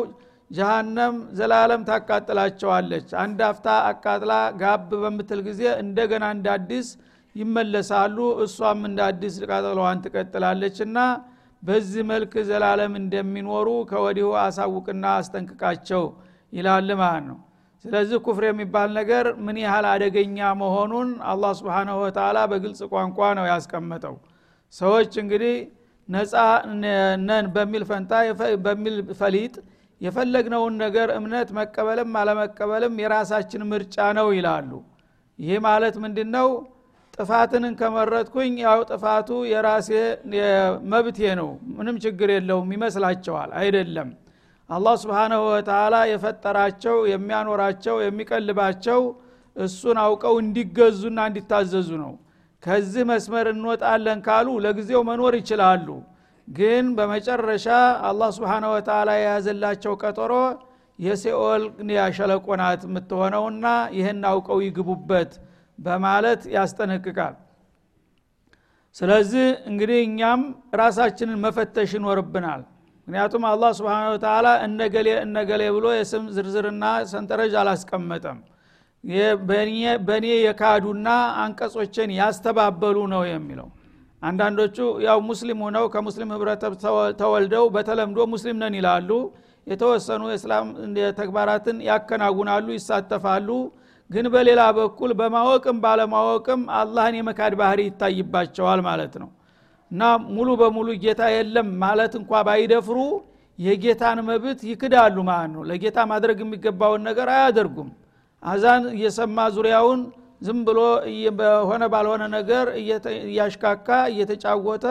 ጀሃነም 0.52 1.16
ዘላለም 1.38 1.82
ታቃጥላቸዋለች። 1.88 3.08
አንድ 3.24 3.40
አፍታ 3.48 3.68
አቃጥላ 3.88 4.34
ጋብ 4.62 4.92
በምትል 5.02 5.40
ጊዜ 5.48 5.62
እንደገና 5.84 6.26
እንደ 6.36 6.48
አዲስ 6.56 6.90
ይመለሳሉ። 7.36 8.18
እሷም 8.46 8.80
እንደ 8.90 9.00
አዲስ 9.08 9.36
ቃጠለዋን 9.50 10.02
ትቀጥላለች 10.06 10.78
እና 10.86 11.00
በዚህ 11.64 12.04
መልክ 12.12 12.34
ዘላለም 12.50 12.94
እንደሚኖሩ 13.02 13.68
ከወዲሁ 13.90 14.30
አሳውቅና 14.44 15.06
አስጠንቅቃቸው 15.20 16.04
ይላል 16.54 16.90
ማለት 17.02 17.26
ነው። 17.30 17.38
ስለዚህ 17.86 18.18
ኩፍር 18.26 18.44
የሚባል 18.48 18.90
ነገር 19.00 19.26
ምን 19.46 19.58
ያህል 19.64 19.86
አደገኛ 19.92 20.38
መሆኑን 20.62 21.10
አላህ 21.32 21.52
ስብንሁ 21.60 21.98
ወተላ 22.04 22.38
በግልጽ 22.52 22.82
ቋንቋ 22.94 23.20
ነው 23.40 23.46
ያስቀመጠው። 23.52 24.16
ሰዎች 24.74 25.12
እንግዲህ 25.24 25.56
ነፃ 26.10 26.34
ነን 27.28 27.46
በሚል 27.56 27.84
ፈንታ 27.90 28.12
በሚል 28.66 28.96
ፈሊጥ 29.20 29.56
የፈለግነውን 30.02 30.74
ነገር 30.84 31.10
እምነት 31.16 31.50
መቀበልም 31.58 32.12
አለመቀበልም 32.20 32.96
የራሳችን 33.04 33.62
ምርጫ 33.72 33.96
ነው 34.18 34.28
ይላሉ። 34.38 34.72
ይህ 35.40 35.58
ማለት 35.66 35.96
ምንድን 36.04 36.30
ነው 36.36 36.50
ጥፋትንን 37.14 37.74
ከመረጥኩኝ 37.80 38.54
ያው 38.64 38.80
ጥፋቱ 38.90 39.30
የራሴ 39.52 39.90
መብቴ 40.92 41.20
ነው 41.40 41.50
ምንም 41.78 41.96
ችግር 42.04 42.30
የለውም 42.36 42.70
ይመስላቸዋል። 42.76 43.52
አይደለም። 43.62 44.10
አላህ 44.70 44.96
ስብሓናሁ 45.02 45.42
ወተላ 45.50 45.96
የፈጠራቸው 46.12 46.96
የሚያኖራቸው 47.12 47.96
የሚቀልባቸው 48.06 49.02
እሱን 49.56 49.98
አውቀው 50.04 50.36
እንዲገዙና 50.44 51.20
እንዲታዘዙ 51.30 51.90
ነው 52.04 52.14
ከዚህ 52.64 53.04
መስመር 53.10 53.48
እንወጣለን 53.52 54.20
ካሉ 54.28 54.48
ለጊዜው 54.66 55.02
መኖር 55.10 55.34
ይችላሉ። 55.40 55.88
ግን 56.48 56.86
በመጨረሻ 56.98 57.66
አላህ 58.10 58.30
ስብሓናሁ 58.38 58.70
ወተላ 58.76 59.10
የያዘላቸው 59.18 59.94
ቀጠሮ 60.04 60.34
የሲኦል 61.00 61.64
ያሸለቆናት 61.98 62.82
የምትሆነውና 62.88 63.66
ይህን 63.98 64.22
አውቀው 64.30 64.60
ይግቡበት 64.66 65.32
በማለት 65.80 66.42
ያስጠነቅቃል። 66.56 67.36
ስለዚህ 68.96 69.48
እንግዲህ 69.70 70.00
እኛም 70.06 70.42
ራሳችንን 70.82 71.42
መፈተሽ 71.44 71.92
ይኖርብናል። 71.98 72.62
ምክንያቱም 73.08 73.44
አላህ 73.50 73.72
ስብን 73.78 73.92
ተላ 74.24 74.48
እነገሌ 74.66 75.10
እነገሌ 75.26 75.64
ብሎ 75.76 75.86
የስም 75.96 76.24
ዝርዝርና 76.36 76.84
ሰንጠረዥ 77.12 77.54
አላስቀመጠም 77.62 78.40
በእኔ 80.08 80.28
የካዱና 80.40 81.08
አንቀጾችን 81.44 82.10
ያስተባበሉ 82.18 82.98
ነው 83.14 83.24
የሚለው። 83.30 83.68
አንዳንዶቹ 84.22 84.78
ያው 85.06 85.20
ሙስሊም 85.28 85.60
ሆነው 85.66 85.86
ከሙስሊም 85.94 86.32
ህብረተሰብ 86.36 86.74
ተወልደው 87.20 87.66
በተለምዶ 87.76 88.20
ሙስሊም 88.32 88.58
ነን 88.62 88.76
ይላሉ። 88.80 89.10
የተወሰኑ 89.68 90.24
የእስላም 90.32 90.68
ተግባራትን 91.20 91.78
ያከናውናሉ 91.88 92.68
ይሳተፋሉ። 92.76 93.50
ግን 94.10 94.26
በሌላ 94.34 94.62
በኩል 94.78 95.12
በማወቅም 95.20 95.78
ባለማወቅም 95.84 96.62
አላህን 96.80 97.16
የመካድ 97.20 97.54
ባህሪ 97.62 97.80
ይታይባቸዋል 97.88 98.82
ማለት 98.88 99.16
ነው። 99.24 99.30
እና 99.92 100.04
ሙሉ 100.36 100.50
በሙሉ 100.62 100.88
ጌታ 101.04 101.24
የለም 101.34 101.68
ማለት 101.84 102.14
እንኳ 102.20 102.42
ባይደፍሩ 102.48 102.98
የጌታን 103.60 104.20
መብት 104.28 104.60
ይክዳሉ 104.72 105.18
ማለት 105.30 105.52
ነው። 105.56 105.64
ለጌታ 105.70 106.00
ማድረግ 106.12 106.38
የሚገባውን 106.44 107.04
ነገር 107.10 107.30
አያደርጉም 107.36 107.90
አዛን 108.44 108.84
እየሰማ 108.96 109.38
ዙሪያውን 109.56 110.02
ዝም 110.42 110.60
ብሎ 110.68 110.80
በሆነ 111.38 111.84
ባልሆነ 111.94 112.24
ነገር 112.36 112.66
እያሽካካ 113.26 113.88
እየተጫወተ 114.12 114.86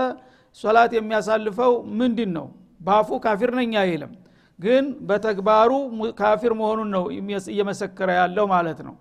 ሶላት 0.58 0.92
የሚያሳልፈው 0.96 1.72
ምንድን 2.00 2.30
ነው 2.36 2.46
ባፉ 2.80 3.18
ካፊር 3.24 3.50
ነኝ 3.58 3.72
አይልም። 3.82 4.12
ግን 4.58 4.84
በተግባሩ 5.08 5.70
ካፊር 6.20 6.52
መሆኑን 6.60 6.90
ነው 6.96 7.04
እየመሰከረ 7.50 8.08
ያለው 8.20 8.46
ማለት 8.54 8.78
ነው። 8.86 8.94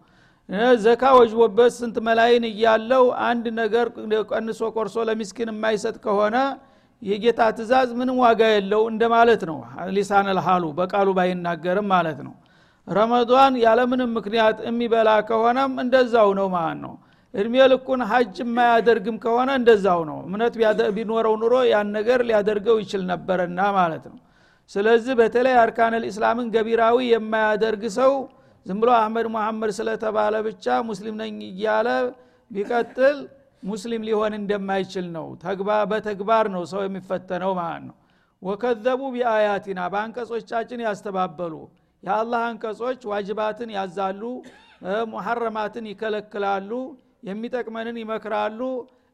ዘካ 0.85 1.03
ወጅቦበት 1.17 1.71
ስንት 1.77 1.95
መላይን 2.07 2.43
እያለው 2.49 3.05
አንድ 3.29 3.45
ነገር 3.61 3.85
ቀንሶ 4.31 4.61
ቆርሶ 4.75 5.05
ለሚስኪን 5.09 5.49
የማይሰጥ 5.53 5.95
ከሆነ 6.05 6.37
የጌታ 7.01 7.41
ትእዛዝ 7.57 7.89
ምንም 7.99 8.17
ዋጋ 8.23 8.41
የለው 8.53 8.83
እንደማለት 8.91 9.41
ነው። 9.49 9.57
ሊሳን 9.95 10.27
ልሃሉ 10.37 10.65
በቃሉ 10.77 11.07
ባይናገርም 11.17 11.87
ማለት 11.93 12.19
ነው 12.27 12.33
ረመዷን 12.87 13.53
ያለምንም 13.63 14.11
ምክንያት 14.17 14.57
የሚበላ 14.67 15.09
ከሆነም 15.29 15.73
እንደዛው 15.83 16.29
ነው 16.39 16.47
ማለት 16.55 16.79
ነው። 16.85 16.93
እድሜ 17.33 17.55
ልኩን 17.71 18.01
ሀጅ 18.09 18.35
የማያደርግም 18.43 19.17
ከሆነ 19.23 19.49
እንደዛው 19.59 20.01
ነው። 20.09 20.17
እምነት 20.27 20.53
ቢኖረው 20.97 21.33
ኑሮ 21.41 21.55
ያን 21.69 21.89
ነገር 21.97 22.19
ሊያደርገው 22.29 22.77
ይችል 22.83 23.01
ነበርና 23.11 23.59
ማለት 23.77 24.05
ነው። 24.11 24.19
ስለዚህ 24.71 25.13
በተለይ 25.19 25.55
አርካን 25.63 25.95
ልእስላምን 26.03 26.47
ገቢራዊ 26.55 26.97
የማያደርግ 27.09 27.83
ሰው 27.97 28.13
ዝም 28.65 28.77
ብሎ 28.81 28.89
አህመድ 28.97 29.27
ሙሐመድ 29.33 29.71
ስለተባለ 29.77 30.35
ብቻ 30.47 30.75
ሙስሊም 30.87 31.17
ነኝ 31.21 31.35
እያለ 31.49 31.87
ቢቀጥል 32.51 33.17
ሙስሊም 33.63 34.01
ሊሆን 34.07 34.33
እንደማይችል 34.39 35.05
ነው። 35.17 35.27
በተግባር 35.91 36.45
ነው 36.55 36.63
ሰው 36.73 36.81
የሚፈተነው 36.85 37.53
ማለት 37.59 37.83
ነው። 37.89 37.95
ወከዘቡ 38.41 39.01
ቢአያቲና 39.13 39.81
በአንቀጾቻችን 39.93 40.83
ያስተባበሉ 40.87 41.53
የአላህ 42.05 42.41
አንቀጾች 42.49 43.01
ዋጅባትን 43.11 43.69
ያዛሉ 43.75 44.21
ሙሐረማትን 45.13 45.85
ይከለክላሉ 45.91 46.71
የሚጠቅመንን 47.29 47.97
ይመክራሉ። 48.01 48.59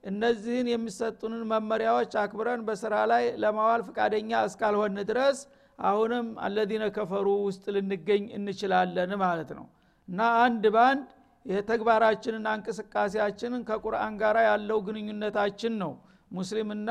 እነዚህን 0.03 0.67
የሚሰጡንን 0.71 1.41
መመሪያዎች 1.51 2.13
አክብረን 2.21 2.62
በስራ 2.67 2.93
ላይ 3.12 3.24
ለማዋል 3.43 3.81
ፍቃደኛ 3.88 4.39
እስካልሆን 4.48 4.95
ድረስ 5.10 5.39
አሁንም 5.79 6.27
አለዚነ 6.45 6.83
ከፈሩ 6.95 7.27
ውስጥ 7.48 7.65
ልንገኝ 7.75 8.24
እንችላለን 8.38 9.12
ማለት 9.24 9.51
ነው። 9.57 9.65
እና 10.07 10.21
አንድ 10.43 10.63
ባንድ 10.75 11.05
የተግባራችንና 11.45 12.48
እንቅስቃሴያችንን 12.57 13.62
ከቁርአን 13.69 14.15
ጋር 14.21 14.38
ያለው 14.50 14.79
ግንኙነታችን 14.88 15.74
ነው። 15.83 15.93
ሙስሊምና 16.31 16.89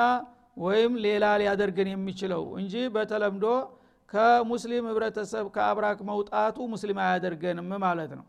ወይም 0.64 0.95
ሌላ 1.04 1.25
ሊያደርገን 1.42 1.90
የሚችለው 1.92 2.42
እንጂ 2.61 2.75
በተለምዶ 2.97 3.47
ከሙስሊም 4.12 4.87
ህብረተሰብ 4.90 5.47
ከአብራክ 5.55 5.99
መውጣቱ 6.09 6.59
ሙስሊም 6.73 6.99
አያደርገንም 7.05 7.69
ማለት 7.85 8.12
ነው። 8.19 8.25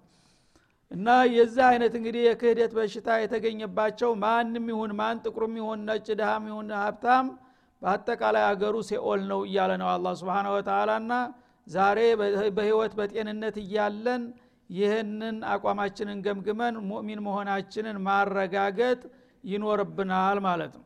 እና 0.92 1.08
የዚህ 1.34 1.64
አይነት 1.70 1.94
እንግዲህ 2.00 2.24
የክህደት 2.28 2.72
በሽታ 2.78 3.10
የተገኘባቸው 3.22 4.12
ማንም 4.24 4.66
ይሁን 4.72 4.92
ማን 5.00 5.22
ጥቁርም 5.26 5.54
ይሁን 5.60 5.80
ነጭ 5.90 6.08
ድሃም 6.20 6.46
ይሁን 6.50 6.70
ሀብታም 6.82 7.28
በአጠቃላይ 7.82 8.44
አገሩ 8.50 8.76
ሴኦል 8.90 9.22
ነው 9.32 9.40
እያለ 9.48 9.72
ነው 9.82 9.90
አላ 9.94 10.08
ስብን 10.20 10.48
ወተላ 10.56 10.92
ና 11.06 11.14
ዛሬ 11.68 12.00
በህይወት 12.58 12.94
በጤንነት 13.00 13.56
እያለን 13.64 14.24
ይህንን 14.70 15.38
አቋማችንን 15.54 16.20
ገምግመን 16.26 16.76
ሙእሚን 16.90 17.20
መሆናችንን 17.26 17.98
ማረጋገጥ 18.06 19.02
ይኖርብናል 19.44 20.38
ማለት 20.46 20.74
ነው 20.78 20.86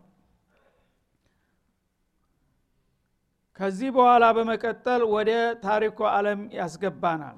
ከዚህ 3.60 3.89
በኋላ 3.96 4.26
በመቀጠል 4.38 5.02
ወደ 5.13 5.32
ታሪኮ 5.63 6.00
አለም 6.12 6.39
ያስገባናል። 6.58 7.38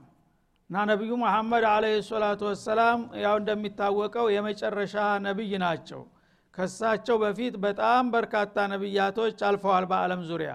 እና 0.70 0.78
ነቢዩ 0.90 1.12
መሐመድ 1.22 1.66
አለ 1.72 1.86
ሰላቱ 2.08 2.42
ወሰላም 2.50 3.02
ያው 3.24 3.36
እንደሚታወቀው 3.42 4.26
የመጨረሻ 4.36 4.96
ነቢይ 5.28 5.52
ናቸው። 5.64 6.02
ከእሳቸው 6.54 7.18
በፊት 7.24 7.56
በጣም 7.66 8.04
በርካታ 8.14 8.56
ነቢያቶች 8.74 9.40
አልፈዋል 9.50 9.86
በአለም 9.92 10.22
ዙሪያ። 10.30 10.54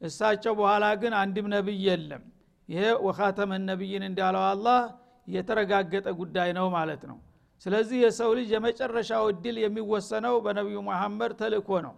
እሳቸው 0.00 0.54
በኋላ 0.60 0.84
ግን 1.02 1.12
አንድም 1.20 1.46
ነቢይ 1.54 1.82
የለም። 1.88 2.22
ይሄ 2.68 2.84
ወኻተመን 3.06 3.62
ነቢይን 3.70 4.04
እንዳለው 4.08 4.44
አላህ 4.50 4.80
የተረጋገጠ 5.28 6.06
ጉዳይ 6.20 6.50
ነው 6.58 6.66
ማለት 6.76 7.02
ነው። 7.10 7.18
ስለዚህ 7.66 7.98
የሰው 8.04 8.30
ልጅ 8.38 8.48
የመጨረሻው 8.54 9.24
እድል 9.32 9.56
የሚወሰነው 9.62 10.34
በነቢዩ 10.46 10.78
መሐመድ 10.88 11.32
ተልእኮ 11.40 11.70
ነው 11.86 11.94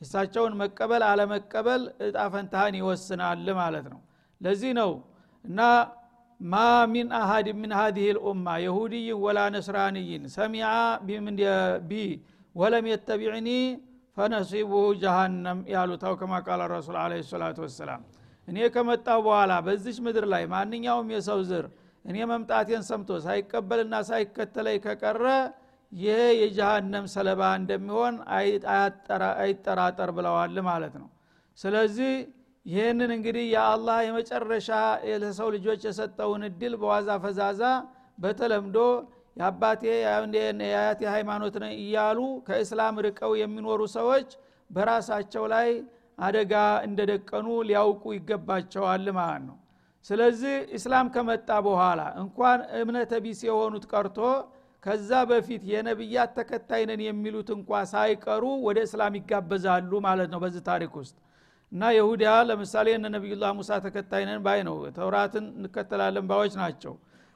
እሳቸውን 0.00 0.54
መቀበል 0.60 1.02
አለመቀበል 1.06 1.82
እጣፈንታህን 2.06 2.74
ይወስናል 2.80 3.46
ማለት 3.60 3.86
ነው። 3.92 4.00
ለዚህ 4.40 4.72
ነው 4.80 4.90
እና 5.44 5.60
ما 6.40 6.54
من 6.92 7.08
أحد 7.18 7.46
من 7.60 7.72
هذه 7.78 8.08
الأمة 8.16 8.46
يهودي 8.64 9.08
ولا 9.22 9.40
نصراني 9.54 10.24
سمع 10.34 10.70
بي 11.88 11.92
ولم 12.54 12.86
يتبعني 12.90 13.48
فنصيبه 14.16 14.82
جهنم 15.00 15.58
ያሉታው 15.72 16.14
كما 16.20 16.34
قال 16.46 16.60
الرسول 16.72 16.96
عليه 17.00 17.12
الصلاة 17.30 17.58
والسلام። 17.66 18.02
እኔ 18.48 18.58
ከመጣሁ 18.74 19.18
በኋላ 19.26 19.52
በዚች 19.66 19.98
ምድር 20.06 20.24
ላይ 20.32 20.44
ማንኛውም 20.52 21.08
የሰው 21.14 21.40
ዝር 21.48 21.66
እኔ 22.04 22.16
መምጣቴን 22.30 22.82
ሰምቶ 22.88 23.10
ሳይቀበልና 23.24 23.94
ሳይከተለኝ 24.08 24.76
ከቀረ 24.84 25.24
ይሄ 25.96 26.08
የጀሃነም 26.40 27.04
ሰለባ 27.12 27.42
እንደሚሆን 27.60 28.14
አይጠራጠር 29.40 30.10
ብለዋል 30.16 30.56
ማለት 30.68 30.94
ነው። 31.02 31.08
ስለዚህ 31.58 32.12
ይህንን 32.66 33.10
እንግዲህ 33.16 33.44
የአላህ 33.52 33.98
የመጨረሻ 34.06 34.68
ለሰው 35.22 35.48
ልጆች 35.54 35.82
የሰጠውን 35.88 36.42
እድል 36.48 36.74
በዋዛ 36.80 37.10
ፈዛዛ 37.24 37.62
በተለምዶ 38.18 38.78
የአባቴ 39.36 39.82
የአያቴ 39.92 41.00
ሃይማኖት 41.14 41.56
ነ 41.62 41.68
እያሉ 41.80 42.18
ከእስላም 42.46 42.96
ርቀው 43.06 43.32
የሚኖሩ 43.40 43.80
ሰዎች 43.96 44.28
በራሳቸው 44.70 45.44
ላይ 45.54 45.68
አደጋ 46.18 46.54
እንደደቀኑ 46.86 47.46
ሊያውቁ 47.68 48.04
ይገባቸዋል 48.16 49.06
ማለት 49.18 49.42
ነው። 49.48 49.56
ስለዚህ 50.06 50.54
እስላም 50.76 51.06
ከመጣ 51.14 51.50
በኋላ 51.66 52.00
እንኳን 52.22 52.58
እምነተ 52.80 53.12
ቢስ 53.24 53.40
የሆኑት 53.48 53.84
ቀርቶ 53.92 54.18
ከዛ 54.86 55.10
በፊት 55.28 55.62
የነቢያት 55.68 56.30
ተከታይ 56.36 56.82
ነን 56.88 57.00
የሚሉት 57.04 57.48
እንኳ 57.54 57.78
ሳይቀሩ 57.92 58.44
ወደ 58.66 58.78
እስላም 58.86 59.14
ይጋበዛሉ 59.18 59.92
ማለት 60.04 60.28
ነው 60.34 60.40
በዚህ 60.44 60.62
ታሪክ 60.68 60.92
ውስጥ። 61.00 61.16
እና 61.72 61.82
ይሁዲያ 61.96 62.32
ለምሳሌ 62.48 62.88
እነ 62.96 63.06
ነቢዩላህ 63.14 63.50
ሙሳ 63.58 63.78
ተከታይ 63.86 64.24
ነን 64.28 64.40
ባይ 64.44 64.60
ነው። 64.68 64.76
ተውራትን 64.96 65.46
እንከተላለን 65.58 66.26
ባዮች 66.30 66.54
ናቸው። 66.60 66.94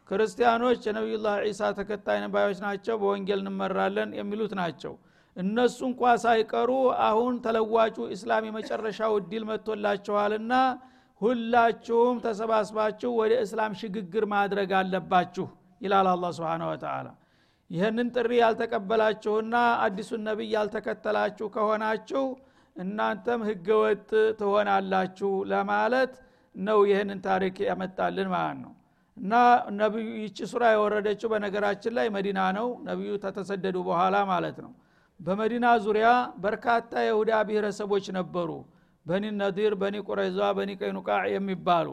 ክርስቲያኖች 0.09 0.81
የነቢዩላህ 0.89 1.35
ዒሳ 1.47 1.71
ተከታይ 1.79 2.19
ነን 2.23 2.33
ባዮች 2.37 2.59
ናቸው 2.67 2.97
በወንጌል 3.03 3.41
እንመራለን 3.45 4.13
የሚሉት 4.21 4.55
ናቸው። 4.61 4.95
እነሱ 5.37 5.79
እንኳ 5.91 6.13
ሳይቀሩ 6.25 6.71
አሁን 7.09 7.35
ተለዋጩ 7.45 7.99
እስላም 8.17 8.47
የመጨረሻው 8.49 9.15
እድል 9.21 9.45
መጥቶላችኋልና 9.51 10.55
ሁላችሁም 11.21 12.19
ተሰባስባችሁ 12.25 13.11
ወደ 13.21 13.33
እስላም 13.45 13.75
ሽግግር 13.81 14.27
ማድረግ 14.35 14.71
አለባችሁ 14.79 15.47
ይላል 15.81 16.09
አላ 16.13 16.31
ስብን 16.37 16.65
ወተላ 16.69 17.09
ይህንን 17.71 18.09
ጥሪ 18.15 18.31
ያልተቀበላችሁና 18.41 19.55
አዲሱን 19.85 20.23
ነቢይ 20.29 20.49
ያልተከተላችሁ 20.57 21.47
ከሆናችሁ 21.55 22.25
እናንተም 22.77 23.41
ህገወጥ 23.49 24.09
ትሆናላችሁ 24.41 25.31
ለማለት 25.53 26.13
ነው 26.55 26.79
ይህንን 26.91 27.19
ታሪክ 27.27 27.57
ያመጣልን 27.69 28.29
ማለት 28.35 28.59
ነው። 28.65 28.73
እና 29.17 29.33
ነቢዩ 29.81 30.09
ይቺ 30.23 30.39
ሱራ 30.53 30.65
የወረደችው 30.75 31.29
በነገራችን 31.33 31.95
ላይ 31.99 32.07
መዲና 32.17 32.41
ነው። 32.59 32.69
ነቢዩ 32.89 33.13
ተተሰደዱ 33.25 33.77
በኋላ 33.89 34.17
ማለት 34.31 34.59
ነው። 34.65 34.73
በመዲና 35.21 35.67
ዙሪያ 35.87 36.09
በርካታ 36.45 37.03
የሁዳ 37.07 37.33
ብሔረሰቦች 37.49 38.07
ነበሩ። 38.19 38.51
በኒ 39.07 39.25
ነዲር 39.43 39.73
በኒ 39.83 39.97
ቁረይዛ 40.09 40.41
በኒ 40.59 40.71
ቀይኑቃዕ 40.81 41.25
የሚባሉ 41.35 41.89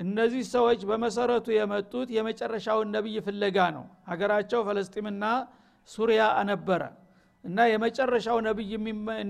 እነዚህ 0.00 0.42
ሰዎች 0.52 0.80
በመሰረቱ 0.88 1.46
የመጡት 1.54 2.08
የመጨረሻውን 2.16 2.88
ነቢይ 2.96 3.16
ፍለጋ 3.26 3.58
ነው። 3.76 3.84
ሀገራቸው 4.10 4.60
ፈለስጢምና 4.66 5.24
ሱሪያ 5.88 6.22
ነበረ 6.50 6.82
እና 7.44 7.58
የመጨረሻው 7.70 8.38
ነቢይ 8.46 8.70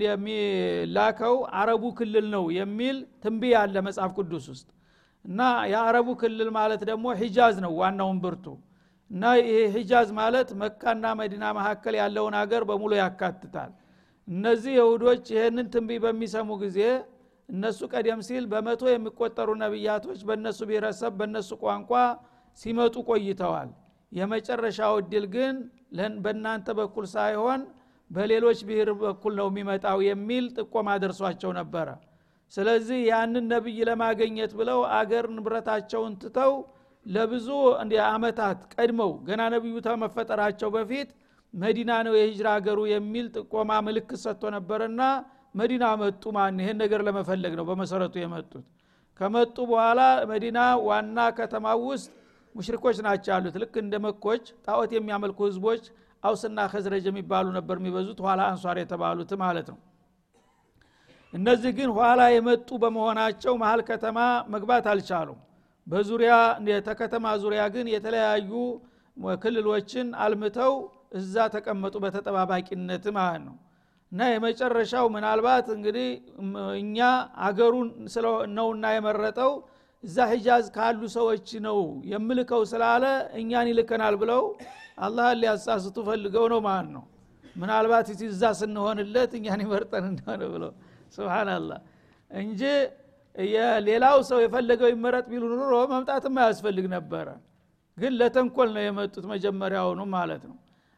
የሚላከው 0.07 1.35
አረቡ 1.61 1.85
ክልል 1.99 2.27
ነው 2.35 2.45
የሚል 2.59 2.97
ትንቢይ 3.25 3.55
አለ 3.63 3.77
መጽሐፍ 3.89 4.13
ቅዱስ 4.19 4.47
ውስጥ 4.53 4.69
እና 5.25 5.41
የአረቡ 5.73 6.09
ክልል 6.21 6.51
ማለት 6.59 6.83
ደግሞ 6.91 7.07
ሂጃዝ 7.21 7.57
ነው 7.65 7.73
ዋናውን 7.81 8.19
ብርቱ 8.25 8.47
እና 9.11 9.25
ይሄ 9.41 9.59
ሂጃዝ 9.75 10.09
ማለት 10.19 10.49
መካና 10.63 11.07
መዲና 11.21 11.45
መካከል 11.59 11.95
ያለውን 12.01 12.35
ሀገር 12.41 12.63
በሙሉ 12.71 12.93
ያካትታል። 13.01 13.73
እነዚህ 14.29 14.73
የሁዶች 14.79 15.25
ይህንን 15.35 15.67
ትንቢት 15.75 16.01
በሚሰሙ 16.05 16.49
ጊዜ 16.63 16.79
እነሱ 17.49 17.81
ቀደም 17.93 18.21
ሲል 18.27 18.45
በመቶ 18.53 18.83
የሚቆጠሩ 18.91 19.51
ነቢያቶች 19.63 20.21
በእነሱ 20.29 20.59
ብሔረሰብ 20.69 21.13
በእነሱ 21.19 21.51
ቋንቋ 21.63 21.93
ሲመጡ 22.59 22.95
ቆይተዋል። 23.09 23.71
የመጨረሻው 24.13 24.95
እድል 25.01 25.25
ግን 25.35 25.57
በእናንተ 26.25 26.69
በኩል 26.79 27.05
ሳይሆን 27.15 27.61
በሌሎች 28.11 28.59
ብሔር 28.69 28.91
በኩል 29.01 29.33
ነው 29.41 29.47
የሚመጣው 29.51 29.99
የሚል 30.09 30.45
ጥቆማ 30.59 30.89
ደርሷቸው 31.03 31.51
ነበረ። 31.59 31.89
ስለዚህ 32.53 32.99
ያንን 33.11 33.47
ነቢይ 33.53 33.79
ለማገኘት 33.89 34.53
ብለው 34.59 34.81
አገር 34.99 35.25
ንብረታቸውን 35.37 36.13
ትተው 36.23 36.53
ለብዙ 37.07 37.49
አመታት 38.11 38.59
ቀድመው 38.75 39.11
ገና 39.29 39.43
ነቢዩ 39.55 39.75
ከመፈጠራቸው 39.87 40.71
በፊት 40.77 41.09
መዲና 41.55 41.93
ነው 42.07 42.15
የሂጅራ 42.17 42.49
ሀገሩ 42.57 42.79
የሚል 42.93 43.27
ጥቆማ 43.37 43.73
ምልክት 43.87 44.19
ሰጥቶ 44.25 44.51
ነበርና 44.57 45.03
መዲና 45.57 45.85
መጡ 46.01 46.23
ማን? 46.37 46.59
ይሄን 46.63 46.79
ነገር 46.83 47.01
ለመፈለግ 47.07 47.53
ነው 47.59 47.65
በመሰረቱ 47.69 48.15
የመጡት። 48.21 48.65
ከመጡ 49.21 49.57
በኋላ 49.71 50.01
መዲና 50.31 50.59
ዋና 50.89 51.19
ከተማ 51.39 51.67
ውስጥ 51.85 52.09
ሙሽሪኮች 52.55 52.97
ናቸው 53.07 53.31
ያሉት። 53.35 53.55
ልክ 53.63 53.75
እንደ 53.83 53.95
መኮች 54.07 54.45
ጣዖት 54.67 54.91
የሚያመልኩ 54.97 55.39
ህዝቦች 55.49 55.83
አውስና 56.23 56.59
ከዝረጅ 56.73 57.05
የሚባሉ 57.09 57.47
ነበር 57.57 57.77
የሚበዙት 57.81 58.19
ኋላ 58.27 58.41
አንሷር 58.51 58.77
የተባሉት 58.83 59.33
ማለት 59.43 59.69
ነው። 59.73 59.79
እነዚህ 61.33 61.73
ግን 61.79 61.91
ኋላ 61.99 62.21
የመጡ 62.35 62.69
በመሆናቸው 62.83 63.55
መሀል 63.63 63.81
ከተማ 63.89 64.19
መግባት 64.55 64.87
አልቻሉም። 64.93 65.41
በዙሪያ 65.87 66.35
ተከተማ 66.87 67.27
ዙሪያ 67.43 67.63
ግን 67.75 67.87
የተለያዩ 67.95 68.51
ክልሎችን 69.43 70.09
አልምተው 70.25 70.73
እዛ 71.19 71.45
ተቀመጡ 71.55 71.95
በተጠባባቂነት 72.05 73.05
ማለት 73.19 73.43
ነው 73.47 73.55
እና 74.13 74.29
የመጨረሻው 74.31 75.07
ምናልባት 75.15 75.67
እንግዲህ 75.75 76.09
እኛ 76.81 76.99
አገሩን 77.47 77.89
ነውና 78.57 78.85
የመረጠው 78.95 79.53
እዛ 80.05 80.27
ሂጃዝ 80.33 80.67
ካሉ 80.77 81.01
ሰዎች 81.17 81.49
ነው 81.67 81.79
የምልከው 82.11 82.63
ስላለ 82.73 83.05
እኛን 83.41 83.69
ይልከናል 83.71 84.15
ብለው 84.23 84.43
አላህን 85.07 85.39
ሊያሳስቱ 85.43 85.97
ፈልገው 86.09 86.45
ነው 86.53 86.61
ማለት 86.67 86.91
ነው። 86.97 87.05
ምናልባት 87.57 88.09
እዛ 88.29 88.43
ስንሆንለት 88.61 89.33
እኛን 89.39 89.61
ይመርጠን 89.65 90.05
እንደሆነ 90.11 90.43
ብለው። 90.55 90.73
ስብናላህ 91.17 91.81
እንጂ 92.31 92.63
ሌላው 93.87 94.19
ሰው 94.29 94.39
የፈለገው 94.43 94.89
ይመረጥ 94.93 95.25
ቢሉ 95.33 95.43
ኑሮ 95.55 95.75
መምጣትም 95.93 96.37
አያስፈልግ 96.43 96.87
ነበረ። 96.95 97.29
ግን 97.99 98.13
ለተንኮል 98.21 98.71
ነው 98.77 98.83
የመጡት 98.85 99.25
መጀመሪያውኑ 99.33 100.01
ማለት 100.15 100.43
ነው 100.51 100.57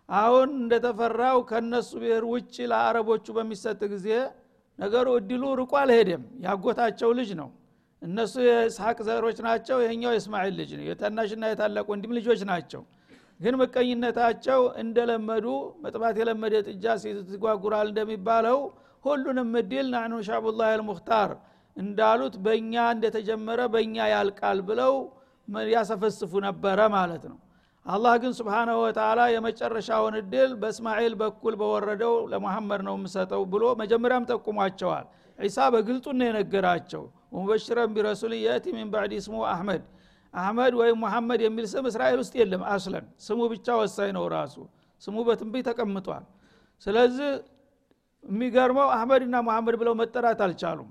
አሁን 0.08 0.50
እንደተፈራው 0.58 1.38
ከነሱ 1.48 1.90
ብሔር 2.02 2.24
ውጭ 2.32 2.54
ለአረቦቹ 2.70 3.26
በሚሰጥ 3.36 3.80
ጊዜ 3.92 4.08
ነገሩ 4.78 5.06
እድሉ 5.18 5.42
ርቆ 5.60 5.72
አልሄደም። 5.80 6.22
ያጎታቸው 6.44 7.10
ልጅ 7.18 7.30
ነው። 7.40 7.48
እነሱ 8.02 8.34
የእስሐቅ 8.46 8.98
ዘሮች 9.08 9.38
ናቸው 9.46 9.76
ይሄኛው 9.84 10.12
የእስማኤል 10.14 10.54
ልጅ 10.60 10.70
ነው። 10.78 10.84
የታናሽና 10.88 11.44
የታላቅ 11.50 11.86
ወንድም 11.92 12.12
ልጆች 12.18 12.42
ናቸው። 12.50 12.82
ግን 13.40 13.54
ምቀኝነታቸው 13.60 14.60
እንደለመዱ 14.82 15.46
መጥባት 15.82 16.16
የለመደ 16.20 16.54
ጥጃ 16.68 16.84
ሲጓጉራል 17.00 17.88
እንደሚባለው 17.92 18.58
ሁሉንም 19.04 19.50
እድል 19.60 19.86
ናኑ 19.94 20.14
ሻቡላህ 20.28 20.68
አልሙክታር 20.74 21.30
እንዳሉት 21.76 22.34
በእኛ 22.44 22.74
እንደተጀመረ 22.94 23.60
በእኛ 23.74 24.06
ያልቃል 24.12 24.60
ብለው 24.68 24.94
ያሰፈስፉ 25.72 26.32
ነበረ 26.46 26.80
ማለት 26.96 27.22
ነው 27.30 27.38
አላህ 27.88 28.14
ግን 28.22 28.32
ስብሓናሁ 28.38 28.78
ወተላ 28.82 29.20
የመጨረሻውን 29.32 30.14
እድል 30.18 30.50
በእስማኤል 30.62 31.12
በኩል 31.20 31.54
በወረደው 31.60 32.14
ለመሐመድ 32.32 32.80
ነው 32.88 32.94
የምሰጠው 32.98 33.42
ብሎ 33.52 33.64
መጀመሪያም 33.80 34.26
ጠቁሟቸዋል። 34.30 35.06
ዒሳ 35.38 35.58
በግልጡ 35.74 36.06
ነው 36.18 36.26
የነገራቸው። 36.28 37.02
ወሙበሽረን 37.32 37.90
ቢረሱል 37.96 38.32
የእቲ 38.38 38.66
ሚን 38.76 38.88
ባዕድ 38.92 39.14
ስሙ 39.26 39.36
አህመድ። 39.52 39.82
አህመድ 40.34 40.72
ወይም 40.80 40.96
ሙሐመድ 41.04 41.40
የሚል 41.46 41.66
ስም 41.72 41.84
እስራኤል 41.90 42.18
ውስጥ 42.22 42.34
የለም 42.40 42.62
አስለን። 42.72 43.06
ስሙ 43.26 43.40
ብቻ 43.52 43.76
ወሳኝ 43.80 44.10
ነው 44.18 44.24
ራሱ። 44.34 44.56
ስሙ 45.02 45.16
በትንቢት 45.28 45.66
ተቀምጧል። 45.70 46.24
ስለዚህ 46.86 47.30
የሚገርመው 48.24 48.88
አህመድና 48.94 49.36
ሙሐመድ 49.46 49.76
ብለው 49.80 49.94
መጠራት 50.00 50.40
አልቻሉም። 50.46 50.90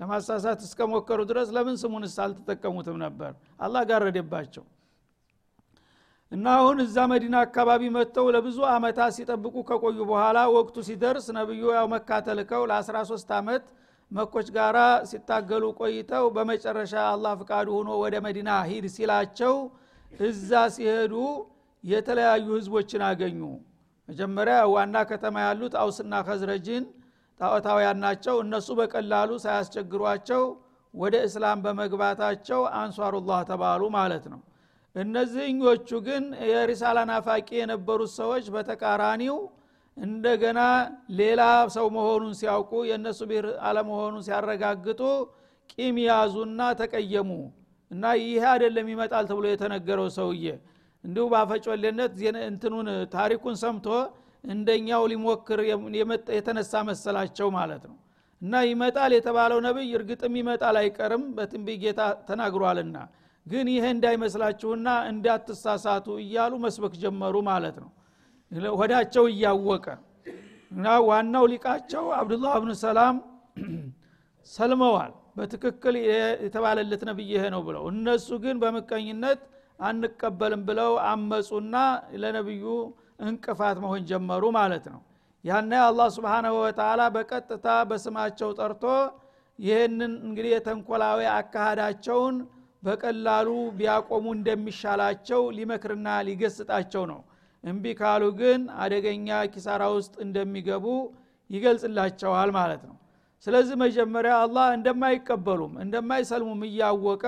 ለማሳሳት 0.00 0.60
እስከሞከሩ 0.66 1.20
ድረስ 1.30 1.48
ለምን 1.56 1.76
ስሙንስ 1.80 2.14
አልተጠቀሙትም 2.24 2.96
ነበር? 3.04 3.32
አላህ 3.60 3.82
ጋረደባቸው 3.90 4.64
እና 6.32 6.46
አሁን 6.58 6.78
እዛ 6.84 6.96
መዲና 7.12 7.36
አካባቢ 7.44 7.82
መጥተው 7.94 8.26
ለብዙ 8.34 8.58
አመታት 8.72 9.12
ሲጠብቁ 9.16 9.54
ከቆዩ 9.68 9.98
በኋላ 10.10 10.38
ወቅቱ 10.56 10.76
ሲደርስ 10.88 11.26
ነብዩ 11.38 11.62
ያው 11.76 11.86
መካ 11.94 12.18
ተልከው 12.26 12.62
ለ13 12.70 13.32
ዓመት 13.38 13.64
መኮች 14.10 14.48
ጋራ 14.56 14.78
ሲታገሉ 15.10 15.64
ቆይተው 15.80 16.24
በመጨረሻ 16.36 16.94
አላህ 17.10 17.32
ፍቃዱ 17.40 17.68
ሆኖ 17.76 17.90
ወደ 18.02 18.14
መዲና 18.26 18.50
ሂድ 18.68 18.86
ሲላቸው 18.94 19.54
እዛ 20.20 20.52
ሲሄዱ 20.76 21.14
የተለያዩ 21.84 22.46
ህዝቦችን 22.56 23.04
አገኙ። 23.08 23.40
መጀመሪያ 24.08 24.56
ዋና 24.74 24.96
ከተማ 25.10 25.36
ያሉት 25.46 25.74
አውስና 25.82 26.14
ከዝረጅን 26.28 26.86
ጣዖታውያን 27.40 28.00
ናቸው። 28.04 28.36
እነሱ 28.44 28.68
በቀላሉ 28.80 29.30
ሳያስቸግሯቸው 29.44 30.42
ወደ 30.94 31.16
እስላም 31.26 31.58
በመግባታቸው 31.66 32.62
አንሷሩላህ 32.80 33.40
ተባሉ 33.50 33.82
ማለት 33.98 34.24
ነው 34.32 34.40
እነዚህኞቹ 34.96 35.88
ግን 36.06 36.22
የሪሳላ 36.50 36.98
ናፋቂ 37.10 37.48
የነበሩት 37.58 38.12
ሰዎች 38.18 38.44
በተቃራኒው 38.54 39.36
እንደገና 39.96 40.60
ሌላ 41.20 41.42
ሰው 41.74 41.86
መሆኑን 41.96 42.34
ሲያውቁ 42.40 42.72
የእነሱ 42.88 43.20
ብሔር 43.30 43.46
አለመሆኑን 43.68 44.24
ሲያረጋግጡ 44.26 45.00
ቂም 45.72 45.96
ያዙና 46.06 46.60
ተቀየሙ 46.80 47.30
እና 47.90 48.04
ይህ 48.22 48.42
አይደለም 48.52 48.88
ይመጣል 48.92 49.24
ተብሎ 49.30 49.46
የተነገረው 49.50 50.08
ሰውዬ 50.18 50.44
እንዲሁ 51.04 51.24
ባፈጮሌነት 51.32 52.14
እንትኑን 52.48 52.88
ታሪኩን 53.14 53.54
ሰምቶ 53.62 53.86
እንደኛው 54.44 55.02
ሊሞክር 55.12 55.60
የተነሳ 56.36 56.74
መሰላቸው 56.88 57.48
ማለት 57.56 57.82
ነው። 57.90 57.96
እና 58.42 58.60
ይመጣል 58.68 59.12
የተባለው 59.16 59.58
ነቢይ 59.66 59.90
እርግጥም 59.98 60.34
ይመጣል 60.40 60.76
አይቀርም 60.82 61.24
በትንቢ 61.36 61.68
ጌታ 61.82 62.00
ተናግሯልና 62.28 62.96
ግን 63.46 63.66
ይሄ 63.72 63.84
እንዳይመስላችሁና 63.94 64.88
እንዳትሳሳቱ 65.10 66.06
እያሉ 66.22 66.52
መስበክ 66.64 66.94
ጀመሩ 67.02 67.36
ማለት 67.48 67.76
ነው። 67.82 67.90
ወዳቸው 68.78 69.24
እያወቀ 69.32 69.86
እና 70.72 70.86
ዋናው 71.08 71.44
ሊቃቸው 71.52 72.04
አብዱላህ 72.18 72.54
ብኑ 72.62 72.72
ሰላም 72.82 73.16
ሰልመዋል። 74.46 75.12
በትክክል 75.36 75.94
የተባለለት 76.44 77.02
ነብይ 77.08 77.32
ነው 77.54 77.62
ብለው 77.66 77.84
እነሱ 77.92 78.28
ግን 78.44 78.56
በምቀኝነት 78.62 79.40
አንቀበልም 79.80 80.62
ብለው 80.68 80.92
አመፁና 81.10 81.74
ለነብዩ 82.22 82.64
እንቅፋት 83.24 83.76
መሆን 83.84 84.02
ጀመሩ 84.10 84.44
ማለት 84.58 84.84
ነው። 84.94 85.00
ያነ 85.44 85.72
አላህ 85.84 86.08
ስብሓናሁ 86.16 86.54
ወተላ 86.62 87.02
በቀጥታ 87.14 87.66
በስማቸው 87.90 88.50
ጠርቶ 88.58 88.84
ይህንን 89.58 90.12
እንግዲህ 90.26 90.52
የተንኮላዊ 90.54 91.20
አካሃዳቸውን 91.34 92.36
በቀላሉ 92.82 93.48
ቢያቆሙ 93.78 94.26
እንደሚሻላቸው 94.36 95.42
ሊመክርና 95.56 96.08
ሊገስጣቸው 96.28 97.04
ነው። 97.12 97.20
እምቢ 97.64 97.84
ካሉ 97.98 98.22
ግን 98.38 98.60
አደገኛ 98.82 99.38
ኪሳራ 99.54 99.82
ውስጥ 99.96 100.14
እንደሚገቡ 100.24 100.86
ይገልጽላቸዋል 101.50 102.50
ማለት 102.56 102.82
ነው። 102.88 102.96
ስለዚህ 103.46 103.76
መጀመሪያ 103.82 104.32
አላህ 104.44 104.66
እንደማይቀበሉም 104.76 105.74
እንደማይሰልሙም 105.84 106.62
እያወቀ 106.68 107.24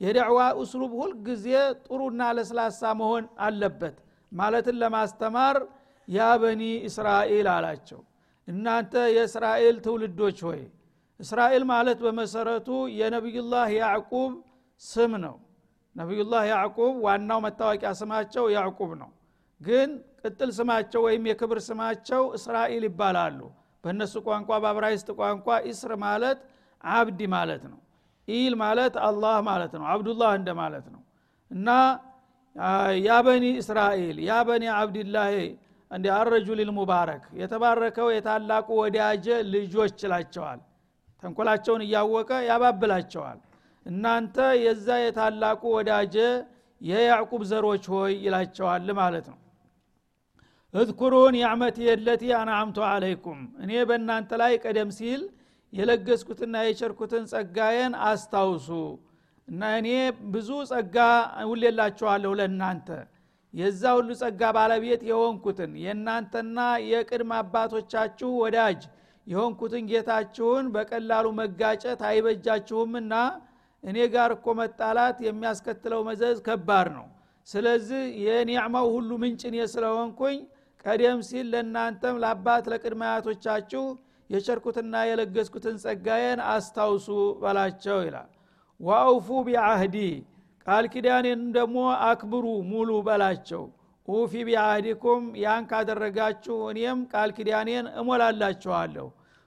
የደዕዋ 0.00 0.38
እስሉብ 0.62 0.92
ሁልጊዜ 1.00 1.46
ጥሩና 1.84 2.20
ለስላሳ 2.36 2.80
መሆን 3.00 3.24
አለበት 3.46 3.96
ማለትን 4.32 4.76
ለማስተማር 4.82 5.56
ያ 6.08 6.28
በኒ 6.42 6.62
እስራኤል 6.88 7.48
አላቸው። 7.54 8.00
እናንተ 8.48 8.94
የእስራኤል 9.16 9.76
ትውልዶች 9.84 10.38
ሆይ 10.46 10.62
እስራኤል 11.20 11.64
ማለት 11.70 11.98
በመሰረቱ 12.04 12.68
የነቢዩላህ 13.00 13.68
ያዕቁብ 13.80 14.32
ስም 14.82 15.12
ነው። 15.24 15.34
ነቢዩላህ 15.96 16.42
ያዕቁብ 16.50 16.94
ዋናው 17.06 17.40
መታወቂያ 17.46 17.90
ስማቸው 18.00 18.44
ያዕቁብ 18.54 18.90
ነው። 19.02 19.10
ግን 19.60 19.90
ቅጥል 20.22 20.50
ስማቸው 20.58 21.00
ወይም 21.06 21.24
የክብር 21.30 21.58
ስማቸው 21.66 22.22
እስራኤል 22.38 22.84
ይባላሉ። 22.88 23.40
በእነሱ 23.84 24.14
ቋንቋ 24.26 24.50
በአብራይስጥ 24.62 25.08
ቋንቋ 25.20 25.46
ኢስር 25.70 25.92
ማለት 26.04 26.38
አብዲ 26.84 27.20
ማለት 27.34 27.62
ነው። 27.72 27.78
ኢል 28.28 28.54
ማለት 28.62 28.94
አላህ 29.06 29.36
ማለት 29.48 29.72
ነው። 29.78 29.86
አብዱላህ 29.92 30.30
እንደ 30.38 30.50
ማለት 30.60 30.86
ነው። 30.94 31.02
እና 31.50 31.68
ያ 33.06 33.12
በኒ 33.26 33.44
እስራኤል 33.60 34.16
ያ 34.26 34.34
በኒ 34.48 34.64
አብድላህ 34.76 35.30
እንዲ 35.90 36.06
አረጁሊል 36.16 36.70
ሙባረክ 36.76 37.24
የተባረከው 37.40 38.08
የታላቁ 38.14 38.68
ወዳጀ 38.80 39.26
ልጆች 39.54 39.96
ይላቸዋል። 40.04 40.60
ተንኮላቸውን 41.22 41.82
እያወቀ 41.86 42.30
ያባብላቸዋል 42.48 43.38
እናንተ 43.86 44.36
የዛ 44.62 44.88
የታላቁ 45.02 45.62
ወዳጀ 45.76 46.16
የያዕቁብ 46.80 47.42
ዘሮች 47.50 47.84
ሆይ 47.92 48.12
ይላቸዋል 48.24 48.88
ማለት 48.98 49.26
ነው። 49.32 49.38
እዝኩሩ 50.74 51.14
ኒዕመቲ 51.34 51.78
የለቲ 51.88 52.24
አናአምቱ 52.38 52.78
አለይኩም። 52.88 53.40
እኔ 53.62 53.72
በእናንተ 53.88 54.30
ላይ 54.42 54.52
ቀደም 54.64 54.90
ሲል 54.98 55.22
የለገስኩትና 55.72 56.54
የቸርኩትን 56.64 57.24
ጸጋዬን 57.32 57.92
አስታውሱ 58.06 58.68
እና 59.48 59.70
እኔ 59.78 59.88
ብዙ 60.32 60.50
ጸጋ 60.70 60.96
ውሌላችኋለሁ 61.50 62.32
ለእናንተ። 62.40 62.88
የዛ 63.54 63.82
ሁሉ 63.96 64.10
ጸጋ 64.20 64.42
ባለቤት 64.56 65.02
የሆንኩትን 65.08 65.72
የእናንተና 65.82 66.58
የቅድመ 66.90 67.32
አባቶቻችሁ 67.40 68.30
ወዳጅ 68.42 68.82
የሆንኩትን 69.26 69.84
ጌታችሁን 69.90 70.66
በቀላሉ 70.74 71.26
መጋጨት 71.40 72.00
አይበጃችሁምና 72.08 73.12
እኔ 73.84 73.98
ጋር 74.12 74.30
እኮ 74.36 74.46
መጣላት 74.58 75.16
የሚያስከትለው 75.26 76.00
መዘዝ 76.08 76.38
ከባድ 76.46 76.88
ነው። 76.96 77.06
ስለዚህ 77.48 78.02
የኒዕማው 78.24 78.86
ሁሉ 78.94 79.10
ምንጭ 79.22 79.42
እኔ 79.50 79.56
ስለሆንኩኝ 79.72 80.36
ቀደም 80.84 81.18
ሲል 81.28 81.46
ለእናንተም 81.52 82.16
ለአባት 82.22 82.64
ለቅድመ 82.72 83.02
አያቶቻችሁ 83.08 83.84
የቸርኩትና 84.30 84.94
የለገስኩትን 85.08 85.76
ጸጋዬን 85.84 86.40
አስታውሱ 86.52 87.08
በላቸው 87.42 87.98
ይላል። 88.06 88.30
ዋአውፉ 88.80 89.28
ቢአህዲ 89.46 89.96
ቃል 90.66 90.84
ኪዳኔን 90.92 91.40
ደግሞ 91.56 91.78
አክብሩ 92.08 92.44
ሙሉ 92.70 92.90
በላቸው። 93.06 93.62
ኡፊ 94.08 94.32
ቢአህዲኩም 94.48 95.24
ያን 95.42 95.64
ካደረጋችሁ 95.70 96.56
እኔም 96.70 97.00
ቃል 97.12 97.30
ኪዳኔን 97.36 97.86
እሞላላችኋለሁ። 98.00 99.06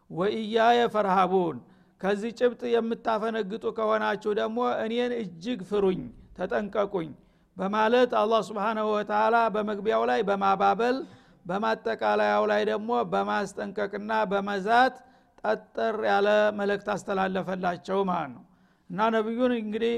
ወኢያየ 0.09 0.79
ፈርሃቡን 0.93 1.57
ከዚህ 2.01 2.31
ጭብጥ 2.39 2.61
የምታፈነግጡ 2.71 3.65
ከሆናችሁ 3.77 4.31
ደግሞ 4.39 4.57
እኔን 4.83 5.13
እጅግ 5.21 5.59
ፍሩኝ 5.69 6.01
ተጠንቀቁኝ 6.37 7.11
በማለት 7.57 8.11
አላህ 8.21 8.41
ስብሓናሁ 8.47 8.87
ወተላ 8.95 9.35
በመግቢያው 9.55 10.03
ላይ 10.09 10.21
በማባበል 10.29 10.97
በማጠቃለያው 11.45 12.43
ላይ 12.51 12.61
ደግሞ 12.69 12.91
በማስጠንቀቅና 13.11 14.11
በመዛት 14.31 14.95
ጠጠር 15.43 15.95
ያለ 16.09 16.27
መልእክት 16.59 16.87
አስተላለፈላቸው 16.93 17.99
ማለት 18.09 18.31
ነው። 18.35 18.43
እና 18.89 19.07
ነቢዩን 19.15 19.53
እንግዲህ 19.57 19.93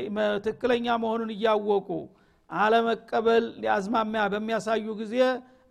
ትክክለኛ 0.45 0.87
መሆኑን 1.03 1.31
እያወቁ 1.35 1.89
አለመቀበል 2.49 3.45
አዝማሚያ 3.75 4.23
በሚያሳዩ 4.33 4.85
ጊዜ 5.01 5.15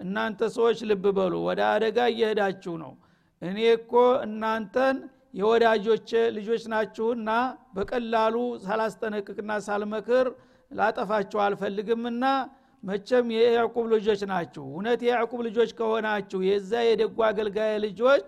እናንተ 0.01 0.41
ሰዎች 0.57 0.79
ልብ 0.91 1.05
በሉ 1.19 1.35
ወደ 1.49 1.61
አደጋ 1.73 1.99
እየሄዳችሁ 2.13 2.75
ነው። 2.83 2.93
እኔ 3.43 3.59
እኮ 3.77 3.93
እናንተን 4.27 4.97
የወዳጆች 5.37 6.09
ልጆች 6.37 6.63
ናችሁና 6.73 7.31
በቀላሉ 7.77 8.37
ሳላስጠነቅቅና 8.65 9.53
ሳልመክር 9.67 10.27
ላጠፋችሁ 10.71 11.39
አልፈልግምና 11.45 12.25
መቸም 12.83 13.27
የያዕቁብ 13.35 13.87
ልጆች 13.95 14.21
ናችሁ። 14.31 14.65
እውነት 14.71 15.01
የያዕቁብ 15.07 15.41
ልጆች 15.47 15.71
ከሆናችሁ 15.79 16.41
የዛ 16.49 16.73
የደጉ 16.87 17.17
አገልጋይ 17.29 17.75
ልጆች 17.87 18.27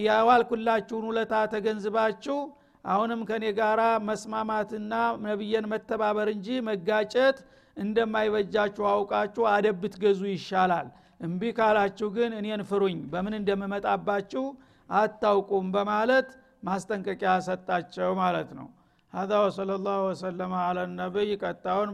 የዋልኩላችሁን 0.00 1.06
ውለታ 1.08 1.34
ተገንዝባችሁ 1.54 2.36
አሁንም 2.84 3.20
ከኔ 3.28 3.44
ጋራ 3.58 3.82
መስማማትና 4.08 4.94
ነብየን 5.24 5.66
መተባበር 5.72 6.28
እንጂ 6.34 6.48
መጋጨት 6.68 7.38
እንደማይበጃችሁ 7.76 8.84
አውቃችሁ 8.90 9.44
አደብ 9.52 9.76
ብትገዙ 9.82 10.20
ይሻላል። 10.32 10.88
እምቢ 11.20 11.42
ካላችሁ 11.58 12.08
ግን 12.16 12.32
እኔን 12.38 12.62
ፍሩኝ። 12.68 12.98
በምን 13.12 13.34
እንደምመጣባችሁ 13.38 14.44
አታውቁም 14.90 15.66
በማለት 15.74 16.28
ማስጠንቀቂያ 16.62 17.32
ሰጣቸው 17.46 18.10
ማለት 18.20 18.50
ነው። 18.58 18.68
ሀዛ 19.12 19.32
ወሰለ 19.44 19.70
ላሁ 19.82 20.00
ወሰለማ 20.08 20.54
አለ 20.68 20.78
ነቢይ 20.94 21.30
ቀጣውን 21.42 21.90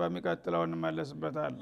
በሚቀጥለው 0.00 0.62
እንመለስበታል 0.66 1.54